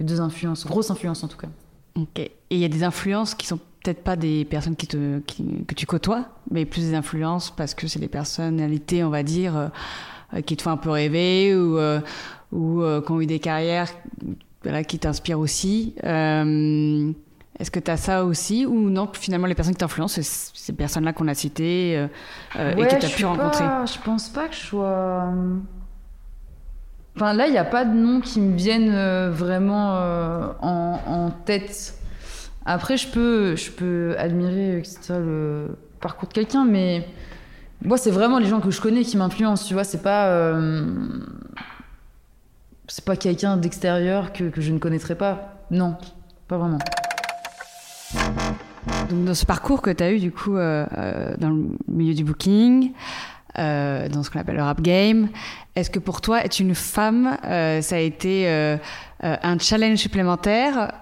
[0.00, 1.48] deux influences, grosses influences en tout cas.
[1.96, 2.18] Ok.
[2.18, 5.74] Et il y a des influences qui sont peut-être pas des personnes qui te, que
[5.74, 9.70] tu côtoies, mais plus des influences parce que c'est des personnalités, on va dire,
[10.34, 11.78] euh, qui te font un peu rêver ou,
[12.52, 13.88] ou qui ont eu des carrières
[14.86, 15.94] qui t'inspirent aussi.
[17.58, 20.72] Est-ce que tu as ça aussi ou non Finalement, les personnes qui t'influencent, c'est ces
[20.74, 22.06] personnes-là qu'on a citées euh,
[22.56, 24.84] euh, et que tu as pu rencontrer Je pense pas que je sois.
[24.84, 25.54] Euh,
[27.16, 29.94] enfin, là, il n'y a pas de noms qui me viennent vraiment
[30.60, 31.94] en, tête.
[32.66, 37.08] Après, je peux, je peux admirer le parcours de quelqu'un, mais
[37.82, 39.66] moi, c'est vraiment les gens que je connais qui m'influencent.
[39.66, 40.52] Tu vois, c'est pas.
[42.88, 45.64] C'est pas quelqu'un d'extérieur que, que je ne connaîtrais pas.
[45.70, 45.96] Non,
[46.48, 46.78] pas vraiment.
[49.08, 52.14] Donc, dans ce parcours que tu as eu, du coup, euh, euh, dans le milieu
[52.14, 52.92] du booking,
[53.58, 55.28] euh, dans ce qu'on appelle le rap game,
[55.74, 58.48] est-ce que pour toi, être une femme, ça a été
[59.20, 60.92] un challenge supplémentaire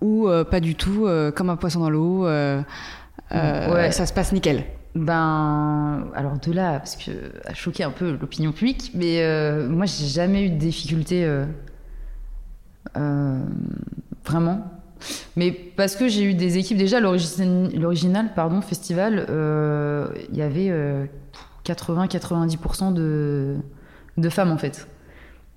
[0.00, 3.92] ou pas du tout, comme un poisson dans l'eau ouais.
[3.92, 4.64] Ça se passe nickel?
[4.96, 7.10] Ben, alors de là, parce que
[7.44, 9.22] a choqué un peu l'opinion publique, mais
[9.68, 11.28] moi j'ai jamais eu de difficulté
[14.24, 14.76] vraiment
[15.36, 20.70] mais parce que j'ai eu des équipes, déjà, l'original pardon, festival, euh, il y avait
[21.64, 23.56] 80-90% euh, de,
[24.16, 24.88] de femmes en fait.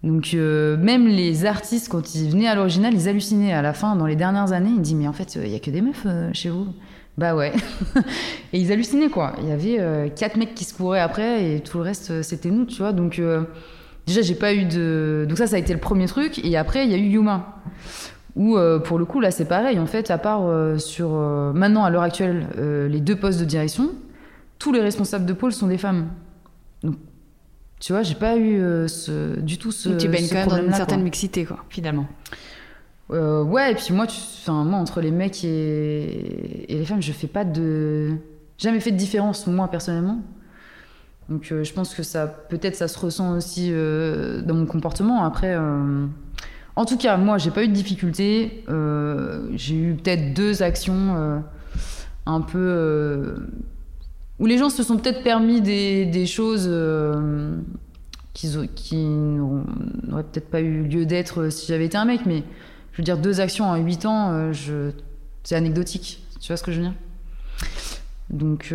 [0.03, 3.53] Donc euh, même les artistes, quand ils venaient à l'original, ils hallucinaient.
[3.53, 5.59] À la fin, dans les dernières années, ils disaient mais en fait, il y a
[5.59, 6.67] que des meufs chez vous.
[7.19, 7.51] Bah ouais.
[8.53, 9.33] et ils hallucinaient quoi.
[9.41, 12.65] Il y avait quatre mecs qui se couraient après et tout le reste c'était nous,
[12.65, 12.93] tu vois.
[12.93, 13.21] Donc
[14.07, 15.25] déjà j'ai pas eu de.
[15.27, 16.39] Donc ça, ça a été le premier truc.
[16.43, 17.61] Et après il y a eu Yuma.
[18.35, 19.79] Où, euh, pour le coup, là, c'est pareil.
[19.79, 21.09] En fait, à part euh, sur.
[21.13, 23.91] Euh, maintenant, à l'heure actuelle, les deux postes de direction,
[24.57, 26.09] tous les responsables de pôle sont des femmes.
[26.83, 26.95] Donc,
[27.79, 29.89] tu vois, j'ai pas eu ce, du tout ce.
[29.89, 32.07] Donc, tu baignes quand même dans une certaine mixité, quoi, finalement.
[33.09, 37.45] Ouais, et puis moi, tu, moi, entre les mecs et, les femmes, je fais pas
[37.45, 38.15] de.
[38.57, 40.19] Jamais fait de différence, moi, personnellement.
[41.29, 42.27] Donc, je pense que ça.
[42.27, 45.23] Peut-être ça se ressent aussi dans mon comportement.
[45.23, 45.57] Après.
[46.79, 48.63] En tout cas, moi, j'ai pas eu de difficultés.
[48.69, 51.39] Euh, j'ai eu peut-être deux actions euh,
[52.25, 52.57] un peu.
[52.57, 53.35] Euh,
[54.39, 56.71] où les gens se sont peut-être permis des, choses
[58.33, 62.21] qui, n'auraient peut-être pas eu lieu d'être si j'avais été un mec.
[62.25, 62.43] Mais
[62.99, 64.91] veux dire, deux actions en huit ans, je...
[65.43, 66.23] c'est anecdotique.
[66.39, 66.95] Tu vois ce que je veux dire?
[68.29, 68.73] Donc.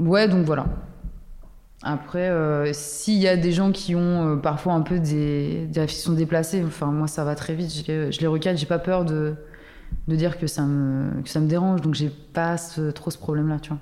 [0.00, 0.66] Ouais, donc voilà.
[1.82, 5.80] Après, euh, s'il y a des gens qui ont euh, parfois un peu des, des
[5.80, 9.34] réflexions déplacées, enfin moi ça va très vite, je les, je j'ai pas peur de,
[10.06, 12.56] dire que ça me, dérange, donc j'ai pas
[12.94, 13.78] trop ce problème-là, tu vois.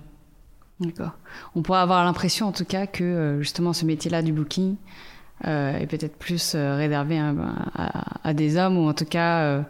[0.79, 1.11] D'accord.
[1.57, 4.77] On pourrait avoir l'impression en tout cas que euh, justement ce métier-là du booking
[5.45, 7.33] est peut-être plus réservé à,
[8.25, 9.65] à, des hommes, ou en tout cas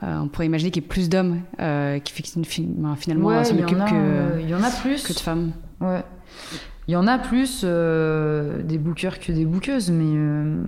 [0.00, 1.40] on pourrait imaginer qu'il y ait plus d'hommes
[2.04, 5.02] qui finalement ouais, s'en occupent que, il y en a plus.
[5.02, 5.52] que de femmes.
[5.80, 6.02] Ouais.
[6.88, 10.04] Il y en a plus euh, des bookers que des bookeuses, mais.
[10.16, 10.62] Euh,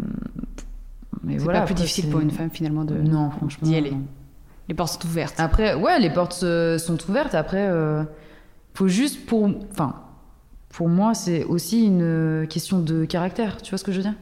[1.23, 3.95] mais c'est pas plus difficile pour une femme finalement de non, franchement, d'y aller.
[4.69, 5.41] Les portes sont ouvertes.
[5.41, 7.35] Après, ouais, les portes euh, sont ouvertes.
[7.35, 7.69] Après,
[8.75, 9.95] faut juste pour, enfin,
[10.69, 13.61] pour moi, c'est aussi une question de caractère.
[13.63, 14.15] Tu vois ce que je veux dire?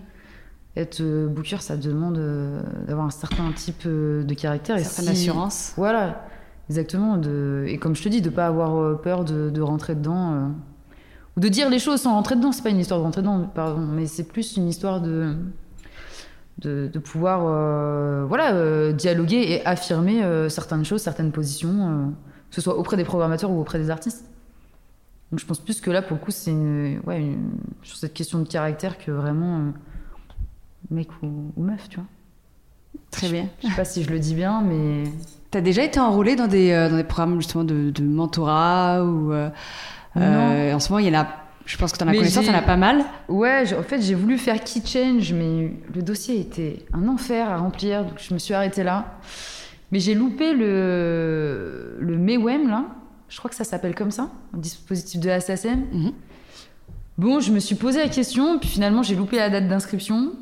[0.77, 2.19] Être booker, ça demande
[2.87, 5.75] d'avoir un certain type de caractère et certaine assurance.
[5.77, 6.25] Voilà,
[6.71, 7.19] exactement.
[7.19, 10.51] De, et comme je te dis, de pas avoir peur de, de rentrer dedans
[11.37, 12.53] ou de dire les choses sans rentrer dedans.
[12.53, 15.35] C'est pas une histoire de rentrer dedans, pardon, mais c'est plus une histoire de
[16.59, 22.15] de, pouvoir euh, voilà euh, dialoguer et affirmer euh, certaines choses, certaines positions,
[22.51, 24.27] que ce soit auprès des programmateurs ou auprès des artistes.
[25.31, 27.37] Donc je pense plus que là, pour le coup, c'est une, ouais,
[27.83, 29.73] sur cette question de caractère que vraiment
[30.91, 32.07] mec ou, meuf, tu vois.
[33.11, 33.49] Très bien.
[33.63, 35.05] Je sais pas si je le dis bien, mais.
[35.51, 39.51] T'as déjà été enrôlé dans des, dans des programmes justement de, de mentorat ou euh,
[40.17, 41.29] en ce moment, il y en a
[41.65, 43.05] je pense que tu en as connaissance, il y en a pas mal.
[43.29, 47.59] Ouais, en fait, j'ai voulu faire Key Change, mais le dossier était un enfer à
[47.59, 49.19] remplir, donc je me suis arrêtée là.
[49.93, 52.87] Mais j'ai loupé le, le MEWEM, là.
[53.29, 55.85] Je crois que ça s'appelle comme ça, un dispositif de SSM.
[55.93, 56.13] Mhm.
[57.19, 60.33] Bon, je me suis posé la question, puis finalement, j'ai loupé la date d'inscription.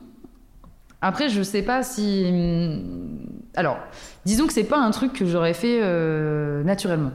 [1.02, 2.82] Après, je sais pas si.
[3.54, 3.78] Alors,
[4.24, 7.12] disons que c'est pas un truc que j'aurais fait euh, naturellement.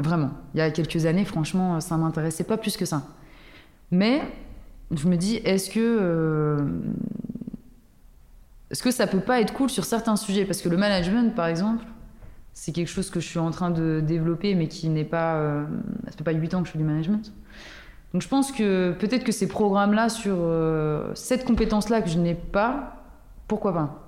[0.00, 0.30] Vraiment.
[0.54, 3.02] Il y a quelques années, franchement, ça m'intéressait pas plus que ça.
[3.92, 4.20] Mais
[4.90, 5.78] je me dis, est-ce que.
[5.80, 6.58] euh,
[8.70, 10.44] Est-ce que ça peut pas être cool sur certains sujets?
[10.44, 11.84] Parce que le management, par exemple,
[12.52, 15.36] c'est quelque chose que je suis en train de développer, mais qui n'est pas.
[15.36, 15.64] euh,
[16.06, 17.32] Ça fait pas 8 ans que je fais du management.
[18.12, 22.34] Donc je pense que peut-être que ces programmes-là, sur euh, cette compétence-là que je n'ai
[22.34, 22.93] pas,
[23.48, 24.00] pourquoi pas?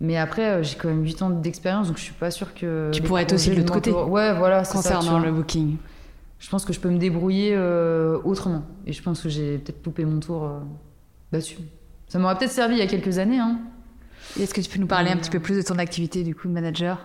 [0.00, 2.90] Mais après, euh, j'ai quand même 8 ans d'expérience, donc je suis pas sûre que.
[2.92, 3.92] Tu pourrais être aussi de l'autre côté.
[3.92, 5.20] Ouais, voilà, ça, Concernant vois.
[5.26, 5.76] le booking.
[6.38, 8.62] Je pense que je peux me débrouiller euh, autrement.
[8.86, 10.58] Et je pense que j'ai peut-être loupé mon tour euh,
[11.32, 11.58] là-dessus.
[12.08, 13.58] Ça m'aurait peut-être servi il y a quelques années, hein.
[14.40, 16.34] Est-ce que tu peux nous parler un Euh, petit peu plus de ton activité du
[16.34, 16.98] coup de manager?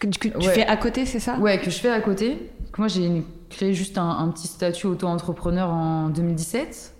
[0.00, 0.52] Que tu, que tu Ouais.
[0.54, 1.38] fais à côté, c'est ça?
[1.38, 2.50] Ouais, que je fais à côté.
[2.76, 6.91] Moi, j'ai créé juste un, un petit statut auto-entrepreneur en 2017,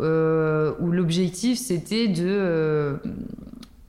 [0.00, 2.96] euh, où l'objectif, c'était de, euh,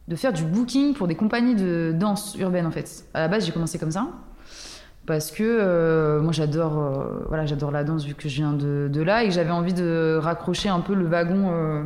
[0.08, 3.06] de faire du booking pour des compagnies de danse urbaine, en fait.
[3.14, 4.08] À la base, j'ai commencé comme ça.
[5.06, 9.02] Parce que euh, moi, j'adore voilà, j'adore la danse, vu que je viens de, de
[9.02, 11.86] là, et que j'avais envie de raccrocher un peu le wagon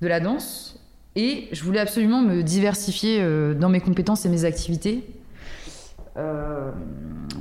[0.00, 0.78] de la danse.
[1.14, 3.22] Et je voulais absolument me diversifier
[3.54, 5.04] dans mes compétences et mes activités.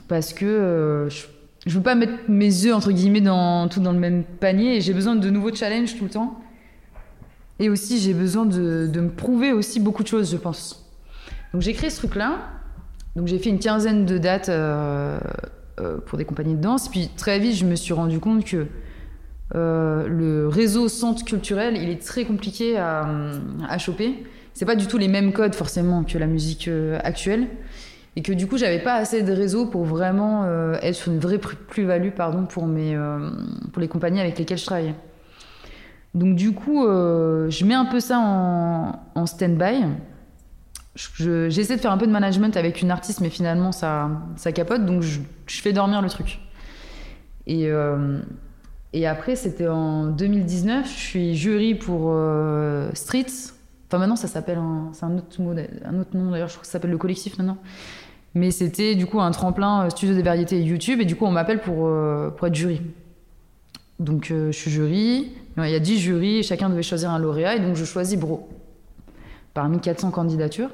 [0.08, 1.26] Parce que je,
[1.66, 4.82] je veux pas mettre mes œufs entre guillemets dans tout dans le même panier et
[4.82, 6.40] j'ai besoin de nouveaux challenges tout le temps.
[7.60, 10.90] Et aussi j'ai besoin de, me prouver aussi beaucoup de choses je pense.
[11.54, 12.40] Donc j'ai créé ce truc là
[13.16, 15.20] donc j'ai fait une quinzaine de dates euh,
[15.80, 16.90] euh, pour des compagnies de danse.
[16.90, 18.66] Puis très vite je me suis rendu compte que
[19.54, 23.08] euh, le réseau centre culturel il est très compliqué à,
[23.70, 24.26] à choper.
[24.54, 26.70] C'est pas du tout les mêmes codes forcément que la musique
[27.04, 27.48] actuelle
[28.16, 31.20] et que du coup j'avais pas assez de réseau pour vraiment euh, être sur une
[31.20, 33.30] vraie plus-value pardon pour mes euh,
[33.72, 34.96] pour les compagnies avec lesquelles je travaillais.
[36.14, 39.86] Donc du coup euh, je mets un peu ça en, stand-by.
[40.96, 44.10] Je- je- j'essaie de faire un peu de management avec une artiste mais finalement ça
[44.36, 44.86] ça capote.
[44.86, 46.40] Donc je, fais dormir le truc.
[47.48, 47.70] Et
[48.94, 52.14] et après c'était en 2019 je suis jury pour
[52.94, 53.54] Streets.
[53.92, 56.62] Enfin, maintenant, ça s'appelle un, c'est un autre mot, un autre nom d'ailleurs, je crois
[56.62, 57.58] que ça s'appelle le collectif maintenant.
[58.34, 61.32] Mais c'était du coup un tremplin euh, studio des variétés YouTube et du coup on
[61.32, 62.82] m'appelle pour, euh, pour être jury.
[64.00, 67.20] Donc euh, je suis jury, il y a 10 jurys et chacun devait choisir un
[67.20, 68.48] lauréat et donc je choisis Bro
[69.54, 70.70] parmi 400 candidatures.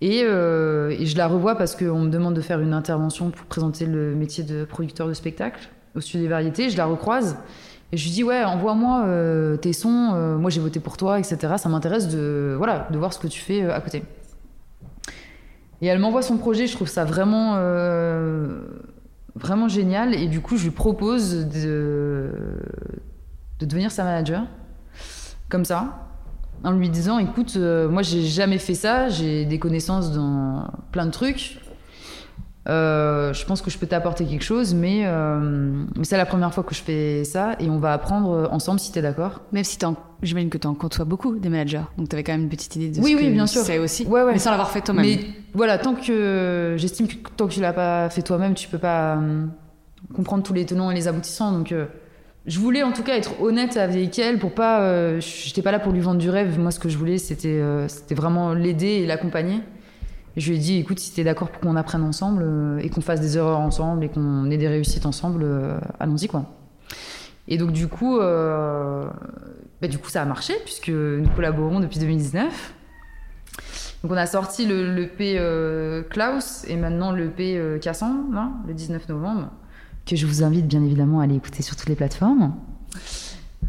[0.00, 3.84] Et, et je la revois parce qu'on me demande de faire une intervention pour présenter
[3.84, 6.70] le métier de producteur de spectacle au studio des variétés.
[6.70, 7.36] Je la recroise
[7.90, 9.08] et je lui dis ouais envoie-moi
[9.60, 11.54] tes sons, moi j'ai voté pour toi, etc.
[11.56, 14.04] Ça m'intéresse de voilà de voir ce que tu fais à côté.
[15.80, 18.62] Et elle m'envoie son projet, je trouve ça vraiment euh,
[19.68, 22.32] génial et du coup je lui propose de
[23.60, 24.44] de devenir sa manager
[25.48, 26.08] comme ça
[26.64, 31.06] en lui disant écoute euh, moi j'ai jamais fait ça, j'ai des connaissances dans plein
[31.06, 31.60] de trucs.
[32.68, 35.38] Euh, je pense que je peux t'apporter quelque chose, mais, euh,
[35.96, 38.92] mais c'est la première fois que je fais ça et on va apprendre ensemble si
[38.92, 39.40] t'es d'accord.
[39.52, 42.32] Même si t'en- j'imagine que tu en côtoies beaucoup des managers, donc tu avais quand
[42.32, 43.62] même une petite idée de Oui, ce oui, que bien sûr.
[43.62, 44.32] c'est aussi, Ouais, ouais.
[44.32, 45.06] mais sans l'avoir fait toi-même.
[45.06, 45.18] Mais
[45.54, 49.16] voilà, tant que j'estime que tant que tu l'as pas fait toi-même, tu peux pas
[49.16, 49.46] euh,
[50.14, 51.52] comprendre tous les tenants et les aboutissants.
[51.52, 51.86] Donc, euh,
[52.46, 54.82] je voulais en tout cas être honnête avec elle pour pas.
[54.82, 56.58] euh, J'étais pas là pour lui vendre du rêve.
[56.58, 59.60] Moi, ce que je voulais, c'était euh, c'était vraiment l'aider et l'accompagner.
[60.38, 63.00] Je lui ai dit, écoute, si t'es d'accord pour qu'on apprenne ensemble euh, et qu'on
[63.00, 66.44] fasse des erreurs ensemble et qu'on ait des réussites ensemble, euh, allons-y quoi.
[67.48, 69.08] Et donc du coup, euh,
[69.82, 72.74] bah, du coup, ça a marché puisque nous collaborons depuis 2019.
[74.04, 75.40] Donc on a sorti le, P
[76.08, 79.50] Klaus et maintenant le P là, le 19 novembre,
[80.06, 82.54] que je vous invite bien évidemment à aller écouter sur toutes les plateformes.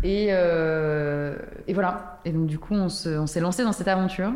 [0.03, 2.19] Et, et voilà.
[2.25, 4.34] Et donc du coup, on s'est lancé dans cette aventure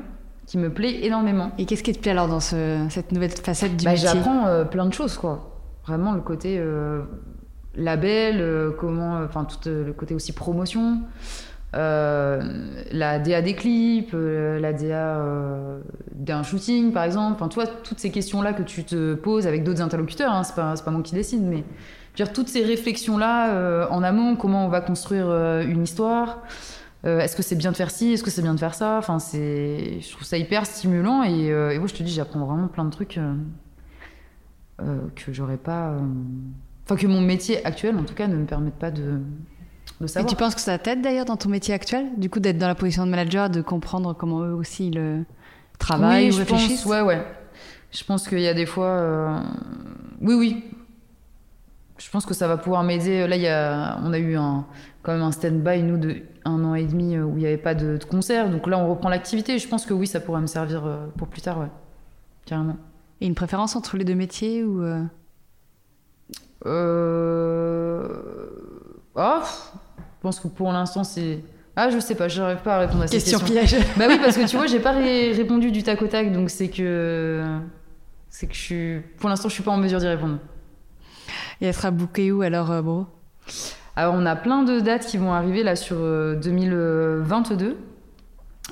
[0.54, 1.50] qui me plaît énormément.
[1.58, 4.08] Et qu'est-ce qui te plaît alors dans ce- cette nouvelle facette du Bah, métier?
[4.08, 5.50] J'apprends euh, plein de choses, quoi.
[5.88, 7.02] Vraiment le côté euh,
[7.74, 11.00] label, euh, comment, enfin tout le côté aussi promotion,
[11.74, 15.20] la DA des clips, la DA
[16.14, 17.34] d'un shooting par exemple.
[17.34, 20.76] Enfin, toi, toutes ces questions-là que tu te poses avec d'autres interlocuteurs, hein, c'est pas,
[20.86, 21.64] pas moi qui décide, mais
[22.16, 25.28] dire, toutes ces réflexions-là en amont, comment on va construire
[25.62, 26.44] une histoire.
[27.06, 28.98] Euh, est-ce que c'est bien de faire ci Est-ce que c'est bien de faire ça?
[28.98, 32.46] Enfin, c'est, je trouve ça hyper stimulant et, euh, et moi, je te dis, j'apprends
[32.46, 33.34] vraiment plein de trucs euh,
[34.82, 35.94] euh, que j'aurais pas,
[36.86, 39.20] enfin que mon métier actuel, en tout cas, ne me permette pas de,
[40.00, 40.30] de Et savoir.
[40.30, 42.76] tu penses que ça t'aide d'ailleurs dans ton métier actuel, du coup d'être dans la
[42.76, 45.26] position de manager, de comprendre comment eux aussi ils
[45.80, 46.84] travaillent oui, ou je réfléchissent?
[46.84, 47.26] pense, ouais, ouais.
[47.92, 49.44] Je pense qu'il y a des fois,
[50.22, 50.64] oui, oui.
[52.00, 53.28] je pense que ça va pouvoir m'aider.
[53.28, 54.66] Là, y a, on a eu un,
[55.04, 57.76] quand même un stand-by, nous, de un an et demi où il n'y avait pas
[57.76, 58.50] de, de, concert.
[58.50, 59.60] Donc là, on reprend l'activité.
[59.60, 60.84] Je pense que oui, ça pourrait me servir
[61.18, 61.70] pour plus tard, ouais.
[62.46, 62.78] Carrément.
[63.22, 65.04] Et une préférence entre les deux métiers ou euh...
[69.16, 71.40] Oh, je pense que pour l'instant, c'est.
[71.76, 73.40] Ah, je sais pas, j'arrive pas à répondre à cette question.
[73.40, 73.76] Question piège.
[73.98, 76.50] bah oui, parce que tu vois, j'ai pas ré répondu du tac au tac, donc
[76.50, 77.44] c'est que.
[78.30, 79.00] C'est que je suis.
[79.18, 80.40] Pour l'instant, je suis pas en mesure d'y répondre.
[81.62, 83.06] Et elle sera bookée où alors, euh, Bro?
[83.96, 87.78] Alors, on a plein de dates qui vont arriver là sur 2022.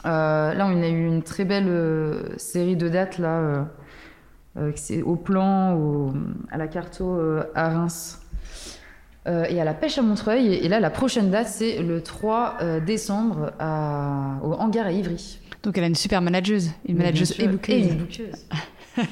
[0.05, 3.67] Euh, là, on a eu une très belle euh, série de dates là.
[4.57, 6.13] Euh, c'est au plan, au,
[6.51, 7.19] à la Carto
[7.55, 8.22] à Reims.
[9.28, 10.47] Euh, et à la pêche à Montreuil.
[10.47, 14.91] Et, et, là, la prochaine date, c'est le 3 euh, décembre à, au hangar à
[14.91, 15.39] Ivry.
[15.61, 17.76] Donc elle a une super manageuse, une manageuse et bouqueuse.
[17.76, 18.47] Et une bouqueuse.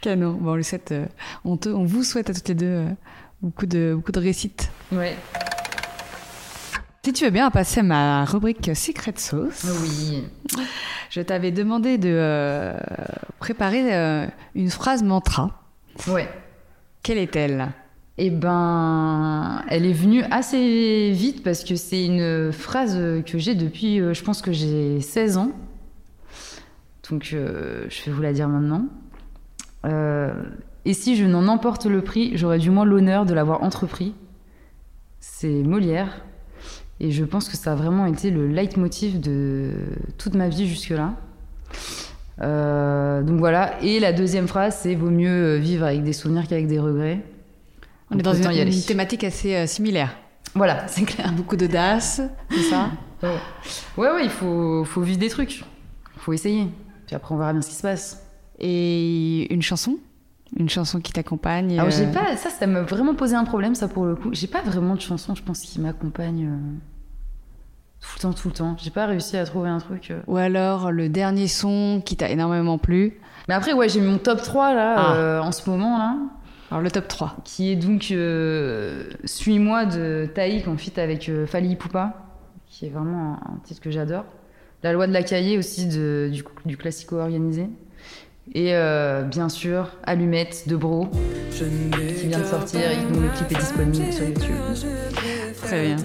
[0.00, 0.32] Canon.
[0.32, 1.04] Bon, on, le souhaite, euh,
[1.44, 2.86] on, te, on vous souhaite à toutes les deux
[3.46, 4.20] beaucoup, de, beaucoup de.
[4.92, 5.16] Ouais.
[7.04, 9.64] Si tu veux bien passer à ma rubrique Secret Sauce.
[9.80, 10.24] Oui.
[11.10, 12.76] Je t'avais demandé de euh,
[13.38, 14.26] préparer euh,
[14.56, 15.62] une phrase mantra.
[16.08, 16.28] Ouais.
[17.04, 17.68] Quelle est-elle?
[18.18, 24.00] Eh ben, elle est venue assez vite parce que c'est une phrase que j'ai depuis,
[24.00, 25.52] euh, je pense que j'ai 16 ans.
[27.08, 27.36] Donc, je
[28.06, 28.86] vais vous la dire maintenant.
[30.86, 34.14] Euh, et si je n'en emporte le prix, j'aurais du moins l'honneur de l'avoir entrepris.
[35.20, 36.22] C'est Molière.
[37.00, 39.72] Et je pense que ça a vraiment été le leitmotiv de
[40.16, 41.14] toute ma vie jusque-là.
[42.40, 43.82] Euh, donc voilà.
[43.82, 47.20] Et la deuxième phrase, c'est vaut mieux vivre avec des souvenirs qu'avec des regrets.
[48.10, 50.16] On donc est dans une, une, thématique assez euh, similaire.
[50.54, 51.32] Voilà, c'est clair.
[51.32, 52.90] Beaucoup d'audace, c'est ça?
[53.22, 53.28] Ouais.
[53.98, 55.58] ouais, ouais, il faut, faut vivre des trucs.
[55.58, 56.68] Il faut essayer.
[57.06, 58.22] Puis après, on verra bien ce qui se passe.
[58.58, 59.98] Et une chanson?
[60.56, 63.88] Une chanson qui t'accompagne Alors, j'ai pas, ça, ça m'a vraiment posé un problème, ça,
[63.88, 64.30] pour le coup.
[64.32, 66.76] J'ai pas vraiment de chanson, je pense, qui m'accompagne euh,
[68.00, 68.76] tout le temps, tout le temps.
[68.78, 70.10] J'ai pas réussi à trouver un truc.
[70.10, 70.20] Euh...
[70.26, 73.18] Ou alors, le dernier son qui t'a énormément plu
[73.48, 75.14] Mais après, ouais, j'ai mon top 3, là, ah.
[75.14, 76.16] euh, en ce moment, là.
[76.70, 81.46] Alors, le top 3 Qui est donc euh, Suis-moi de Taïk en fit avec euh,
[81.46, 82.14] Fali Poupa,
[82.66, 84.24] qui est vraiment un, un titre que j'adore.
[84.82, 87.68] La loi de la cahier aussi, de, du, du classico organisé.
[88.54, 91.08] Et euh, bien sûr, Allumette de Bro,
[91.50, 94.54] qui vient de sortir et dont le clip est disponible sur YouTube.
[95.62, 95.96] Très bien.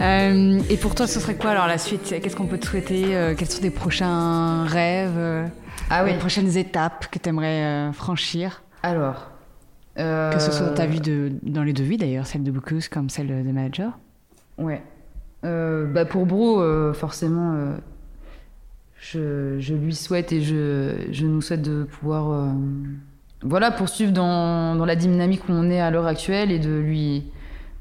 [0.00, 2.14] Euh, et pour toi, ce serait quoi alors la suite?
[2.20, 5.48] Qu'est-ce qu'on peut te souhaiter euh, Quels sont tes prochains rêves
[5.88, 6.12] ah oui.
[6.12, 8.62] Les prochaines étapes que tu aimerais franchir?
[8.82, 9.30] Alors.
[9.94, 12.88] Que ce soit dans ta vie de, dans les deux vies d'ailleurs, celle de bookeuse
[12.88, 13.96] comme celle de manager
[14.58, 14.82] Ouais.
[15.42, 17.76] bah pour Bro, forcément
[19.12, 22.50] je, lui souhaite et je, nous souhaite de pouvoir euh,
[23.42, 27.24] voilà, poursuivre dans, la dynamique où on est à l'heure actuelle et de lui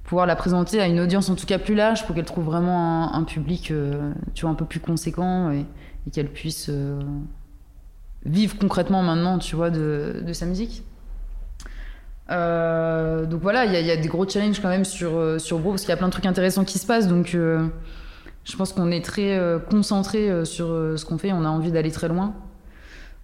[0.03, 3.13] pouvoir la présenter à une audience en tout cas plus large pour qu'elle trouve vraiment
[3.13, 5.65] un, public euh, tu vois, un peu plus conséquent et,
[6.11, 6.99] qu'elle puisse euh,
[8.26, 10.84] vivre concrètement maintenant tu vois, de, sa musique.
[12.30, 15.82] Donc voilà, il y, y, a des gros challenges quand même sur, sur Bro parce
[15.82, 17.36] qu'il y a plein de trucs intéressants qui se passent donc
[18.45, 21.49] je pense qu'on est très euh, concentré euh, sur euh, ce qu'on fait, on a
[21.49, 22.35] envie d'aller très loin.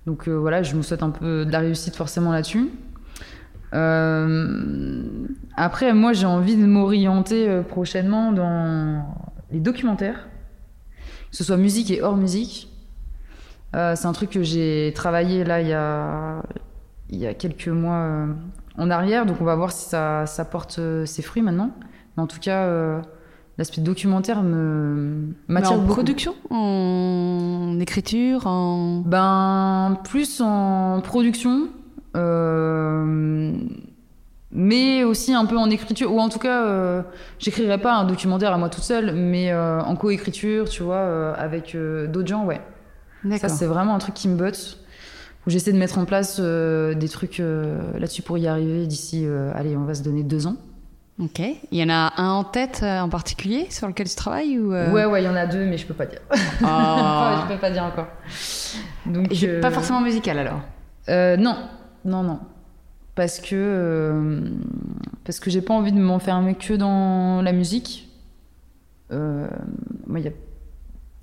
[0.07, 2.71] Donc voilà, je nous souhaite un peu de la réussite forcément là-dessus.
[5.55, 9.05] Après, moi, j'ai envie de m'orienter prochainement dans
[9.51, 10.27] les documentaires,
[11.29, 12.67] que ce soit musique et hors musique.
[13.73, 16.41] c'est un truc que j'ai travaillé là il y a,
[17.11, 18.25] il y a quelques mois
[18.79, 21.69] en arrière, donc on va voir si ça porte ses fruits maintenant.
[22.17, 23.03] Mais en tout cas,
[23.57, 25.93] l'aspect documentaire me m'attire en beaucoup.
[25.93, 31.67] production en écriture en ben plus en production
[32.15, 33.53] euh,
[34.53, 37.01] mais aussi un peu en écriture ou en tout cas euh,
[37.39, 41.33] j'écrirais pas un documentaire à moi toute seule mais euh, en coécriture tu vois euh,
[41.37, 42.61] avec euh, d'autres gens ouais.
[43.37, 44.79] Ça c'est vraiment un truc qui me botte
[45.45, 49.85] où j'essaie de mettre en place des trucs là-dessus pour y arriver d'ici allez on
[49.85, 50.55] va se donner deux ans
[51.21, 51.39] Ok.
[51.39, 54.73] Il y en a un en tête euh, en particulier sur lequel tu travailles ou
[54.73, 54.91] euh...
[54.91, 56.19] Ouais, ouais, il y en a deux, mais je peux pas dire.
[56.63, 57.41] Oh.
[57.43, 58.07] je peux pas dire encore.
[59.05, 59.61] Donc, Et euh...
[59.61, 60.61] pas forcément musical alors
[61.07, 61.57] Non,
[62.05, 62.39] non, non.
[63.13, 64.41] Parce que
[65.23, 68.09] parce que j'ai pas envie de m'enfermer que dans la musique.
[69.11, 70.31] Moi, il y a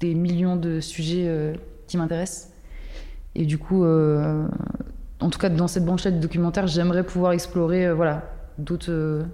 [0.00, 1.54] des millions de sujets
[1.88, 2.52] qui m'intéressent.
[3.34, 9.24] Et du coup, en tout cas, dans cette branchette documentaire, j'aimerais pouvoir explorer, voilà, d'autres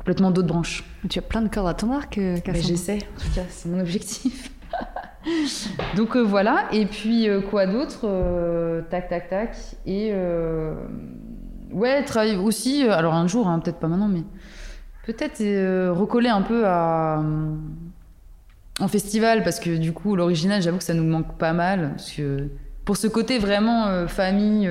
[0.00, 0.82] complètement d'autres branches.
[1.08, 3.80] Tu as plein de cordes à ton arc, euh, J'essaie, en tout cas, c'est mon
[3.80, 4.50] objectif.
[5.96, 9.56] Donc euh, voilà, et puis euh, quoi d'autre euh, Tac, tac, tac.
[9.86, 10.12] Et
[11.70, 12.84] ouais, travailler aussi.
[12.84, 14.22] Alors un jour, hein, peut-être pas maintenant, mais
[15.06, 17.22] peut-être recoller un peu à
[18.80, 22.12] en festival parce que du coup l'original j'avoue que ça nous manque pas mal parce
[22.12, 22.48] que
[22.86, 24.70] pour ce côté vraiment famille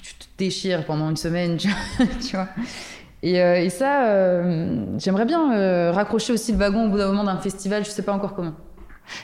[0.00, 2.48] tu te déchires pendant une semaine tu vois
[3.34, 7.24] euh, et, ça, euh, j'aimerais bien euh, raccrocher aussi le wagon au bout d'un moment
[7.24, 8.54] d'un festival, je sais pas encore comment.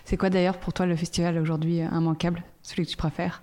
[0.05, 3.42] C'est quoi d'ailleurs pour toi le festival aujourd'hui immanquable, celui que tu préfères?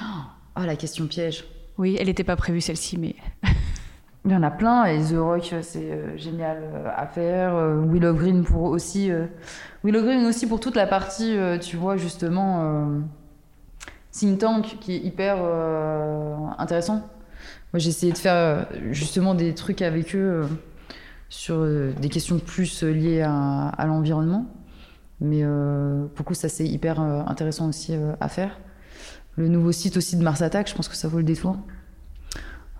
[0.00, 1.44] Oh, la question piège.
[1.78, 3.16] Oui, elle n'était pas prévue celle-ci, mais.
[4.24, 6.62] Il y en a plein, et The Rock, c'est génial
[6.96, 7.56] à faire.
[7.88, 9.10] Willow Green pour aussi.
[9.82, 13.02] Willow Green aussi pour toute la partie, tu vois, justement,
[14.12, 15.38] think tank, qui est hyper
[16.56, 17.02] intéressant.
[17.72, 20.46] Moi, j'ai essayé de faire euh, justement des trucs avec eux euh,
[21.30, 24.46] sur euh, des questions plus liées à, l'environnement.
[25.20, 25.44] Mais
[26.16, 28.58] pour coup, ça, c'est hyper intéressant aussi à faire.
[29.36, 31.58] Le nouveau site aussi de Mars Attack, je pense que ça vaut le détour.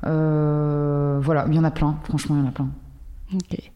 [0.02, 2.68] voilà, il y en a plein, franchement, il y en a plein.
[3.32, 3.70] Ok.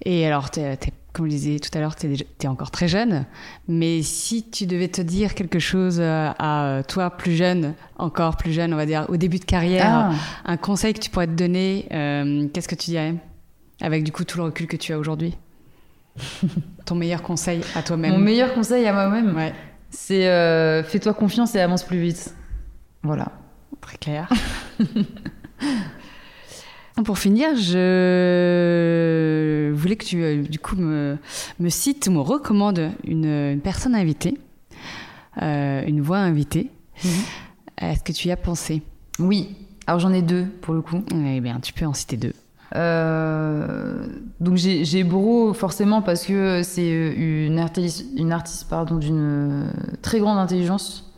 [0.00, 0.78] Et alors, tu es
[1.14, 3.24] comme je disais tout à l'heure, tu es, encore très jeune,
[3.68, 8.36] mais si tu devais te dire quelque chose euh, à euh, toi plus jeune, encore
[8.36, 10.12] plus jeune, on va dire au début de carrière, ah.
[10.44, 13.14] un conseil que tu pourrais te donner, euh, qu'est-ce que tu dirais
[13.80, 15.36] Avec du coup tout le recul que tu as aujourd'hui?
[16.84, 19.36] Ton meilleur conseil à toi-même Mon meilleur conseil à moi-même?
[19.36, 19.54] Ouais.
[19.90, 20.24] C'est
[20.82, 22.34] fais-toi confiance et avance plus vite.
[23.04, 23.28] Voilà.
[23.80, 24.28] Très clair.
[27.02, 28.84] Pour finir, je
[29.72, 31.18] voulais que tu, euh, du coup, me,
[31.58, 34.38] me cites ou me recommandes une, personne invitée,
[35.42, 36.70] euh, une voix invitée.
[37.04, 37.10] Mhm.
[37.78, 38.82] Est-ce que tu y as pensé?
[39.18, 39.56] Oui.
[39.86, 41.02] Alors j'en ai deux pour le coup.
[41.12, 42.32] Eh bien, tu peux en citer deux.
[42.76, 44.06] Euh,
[44.40, 49.70] donc j'ai Bro forcément parce que c'est une artiste, une artiste pardon d'une
[50.00, 51.13] très grande intelligence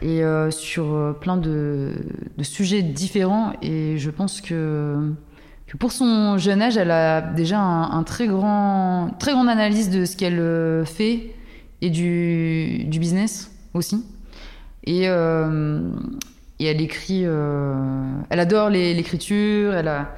[0.00, 1.92] et euh, sur euh, plein de,
[2.42, 3.52] sujets différents.
[3.62, 5.12] Et je pense que,
[5.78, 10.16] pour son jeune âge, elle a déjà un, très grand, très grande analyse de ce
[10.16, 11.34] qu'elle euh, fait
[11.80, 14.04] et du, business aussi.
[14.84, 20.14] Et, elle écrit, elle adore l'écriture, elle a,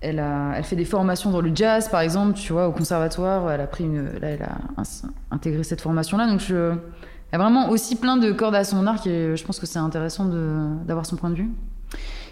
[0.00, 3.50] elle, a, elle fait des formations dans le jazz, par exemple, tu vois, au conservatoire.
[3.50, 4.82] Elle a pris là, elle a
[5.30, 6.26] intégré cette formation-là.
[6.26, 6.74] Donc je,
[7.30, 9.66] il y a vraiment aussi plein de cordes à son arc et je pense que
[9.66, 10.24] c'est intéressant
[10.84, 11.50] d'avoir son point de vue.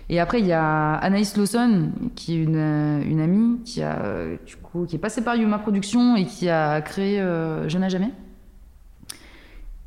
[0.09, 4.57] Et après, il y a Anaïs Lawson, qui est une, une amie, qui, a, du
[4.57, 8.11] coup, qui est passée par Yuma Productions et qui a créé euh, Je n'ai jamais.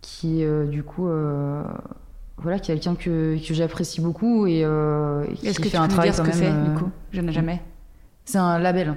[0.02, 1.64] Qui, euh, du coup, euh,
[2.38, 5.78] voilà, qui est quelqu'un que, que j'apprécie beaucoup et, et qui Est-ce que fait tu
[5.78, 7.62] un travail dire ce que c'est, du coup Je n'ai jamais?
[8.24, 8.96] C'est un label.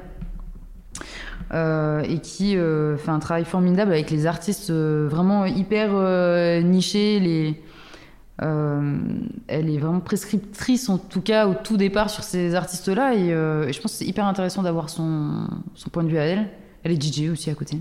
[1.52, 5.92] Euh, et qui euh, fait un travail formidable avec les artistes euh, vraiment hyper
[6.64, 7.20] nichés.
[7.20, 7.60] Les,
[8.40, 13.14] elle est vraiment prescriptrice, en tout cas au tout départ, sur ces artistes-là.
[13.14, 16.48] Et, je pense que c'est hyper intéressant d'avoir son, son, point de vue à elle.
[16.82, 17.78] Elle est DJ aussi à côté.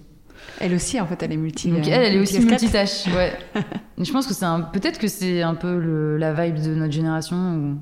[0.60, 1.70] Elle aussi, en fait, elle est multi.
[1.70, 3.06] Donc elle, elle est aussi multitâche.
[3.08, 3.34] Ouais.
[3.98, 7.38] je pense que c'est peut-être que c'est un peu le, la vibe de notre génération.
[7.38, 7.78] Où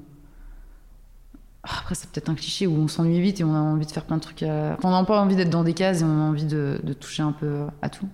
[1.63, 4.05] après, c'est peut-être un cliché où on s'ennuie vite et on a envie de faire
[4.05, 4.43] plein de trucs.
[4.43, 7.33] on n'a pas envie d'être dans des cases et on a envie de, toucher un
[7.33, 8.07] peu à tout.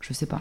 [0.00, 0.40] Je sais pas.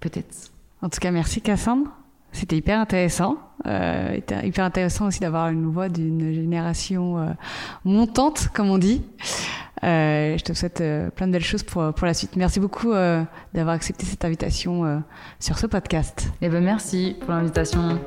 [0.00, 0.50] Peut-être.
[0.80, 1.90] En tout cas, merci Cassandre.
[2.32, 3.36] C'était hyper intéressant.
[3.66, 7.26] Euh, hyper intéressant aussi d'avoir une voix d'une génération euh,
[7.84, 9.04] montante, comme on dit.
[9.84, 12.36] Euh, je te souhaite euh, plein de belles choses pour, pour la suite.
[12.36, 12.92] Merci beaucoup
[13.54, 15.02] d'avoir accepté cette invitation
[15.38, 16.30] sur ce podcast.
[16.40, 18.00] Eh ben merci pour l'invitation.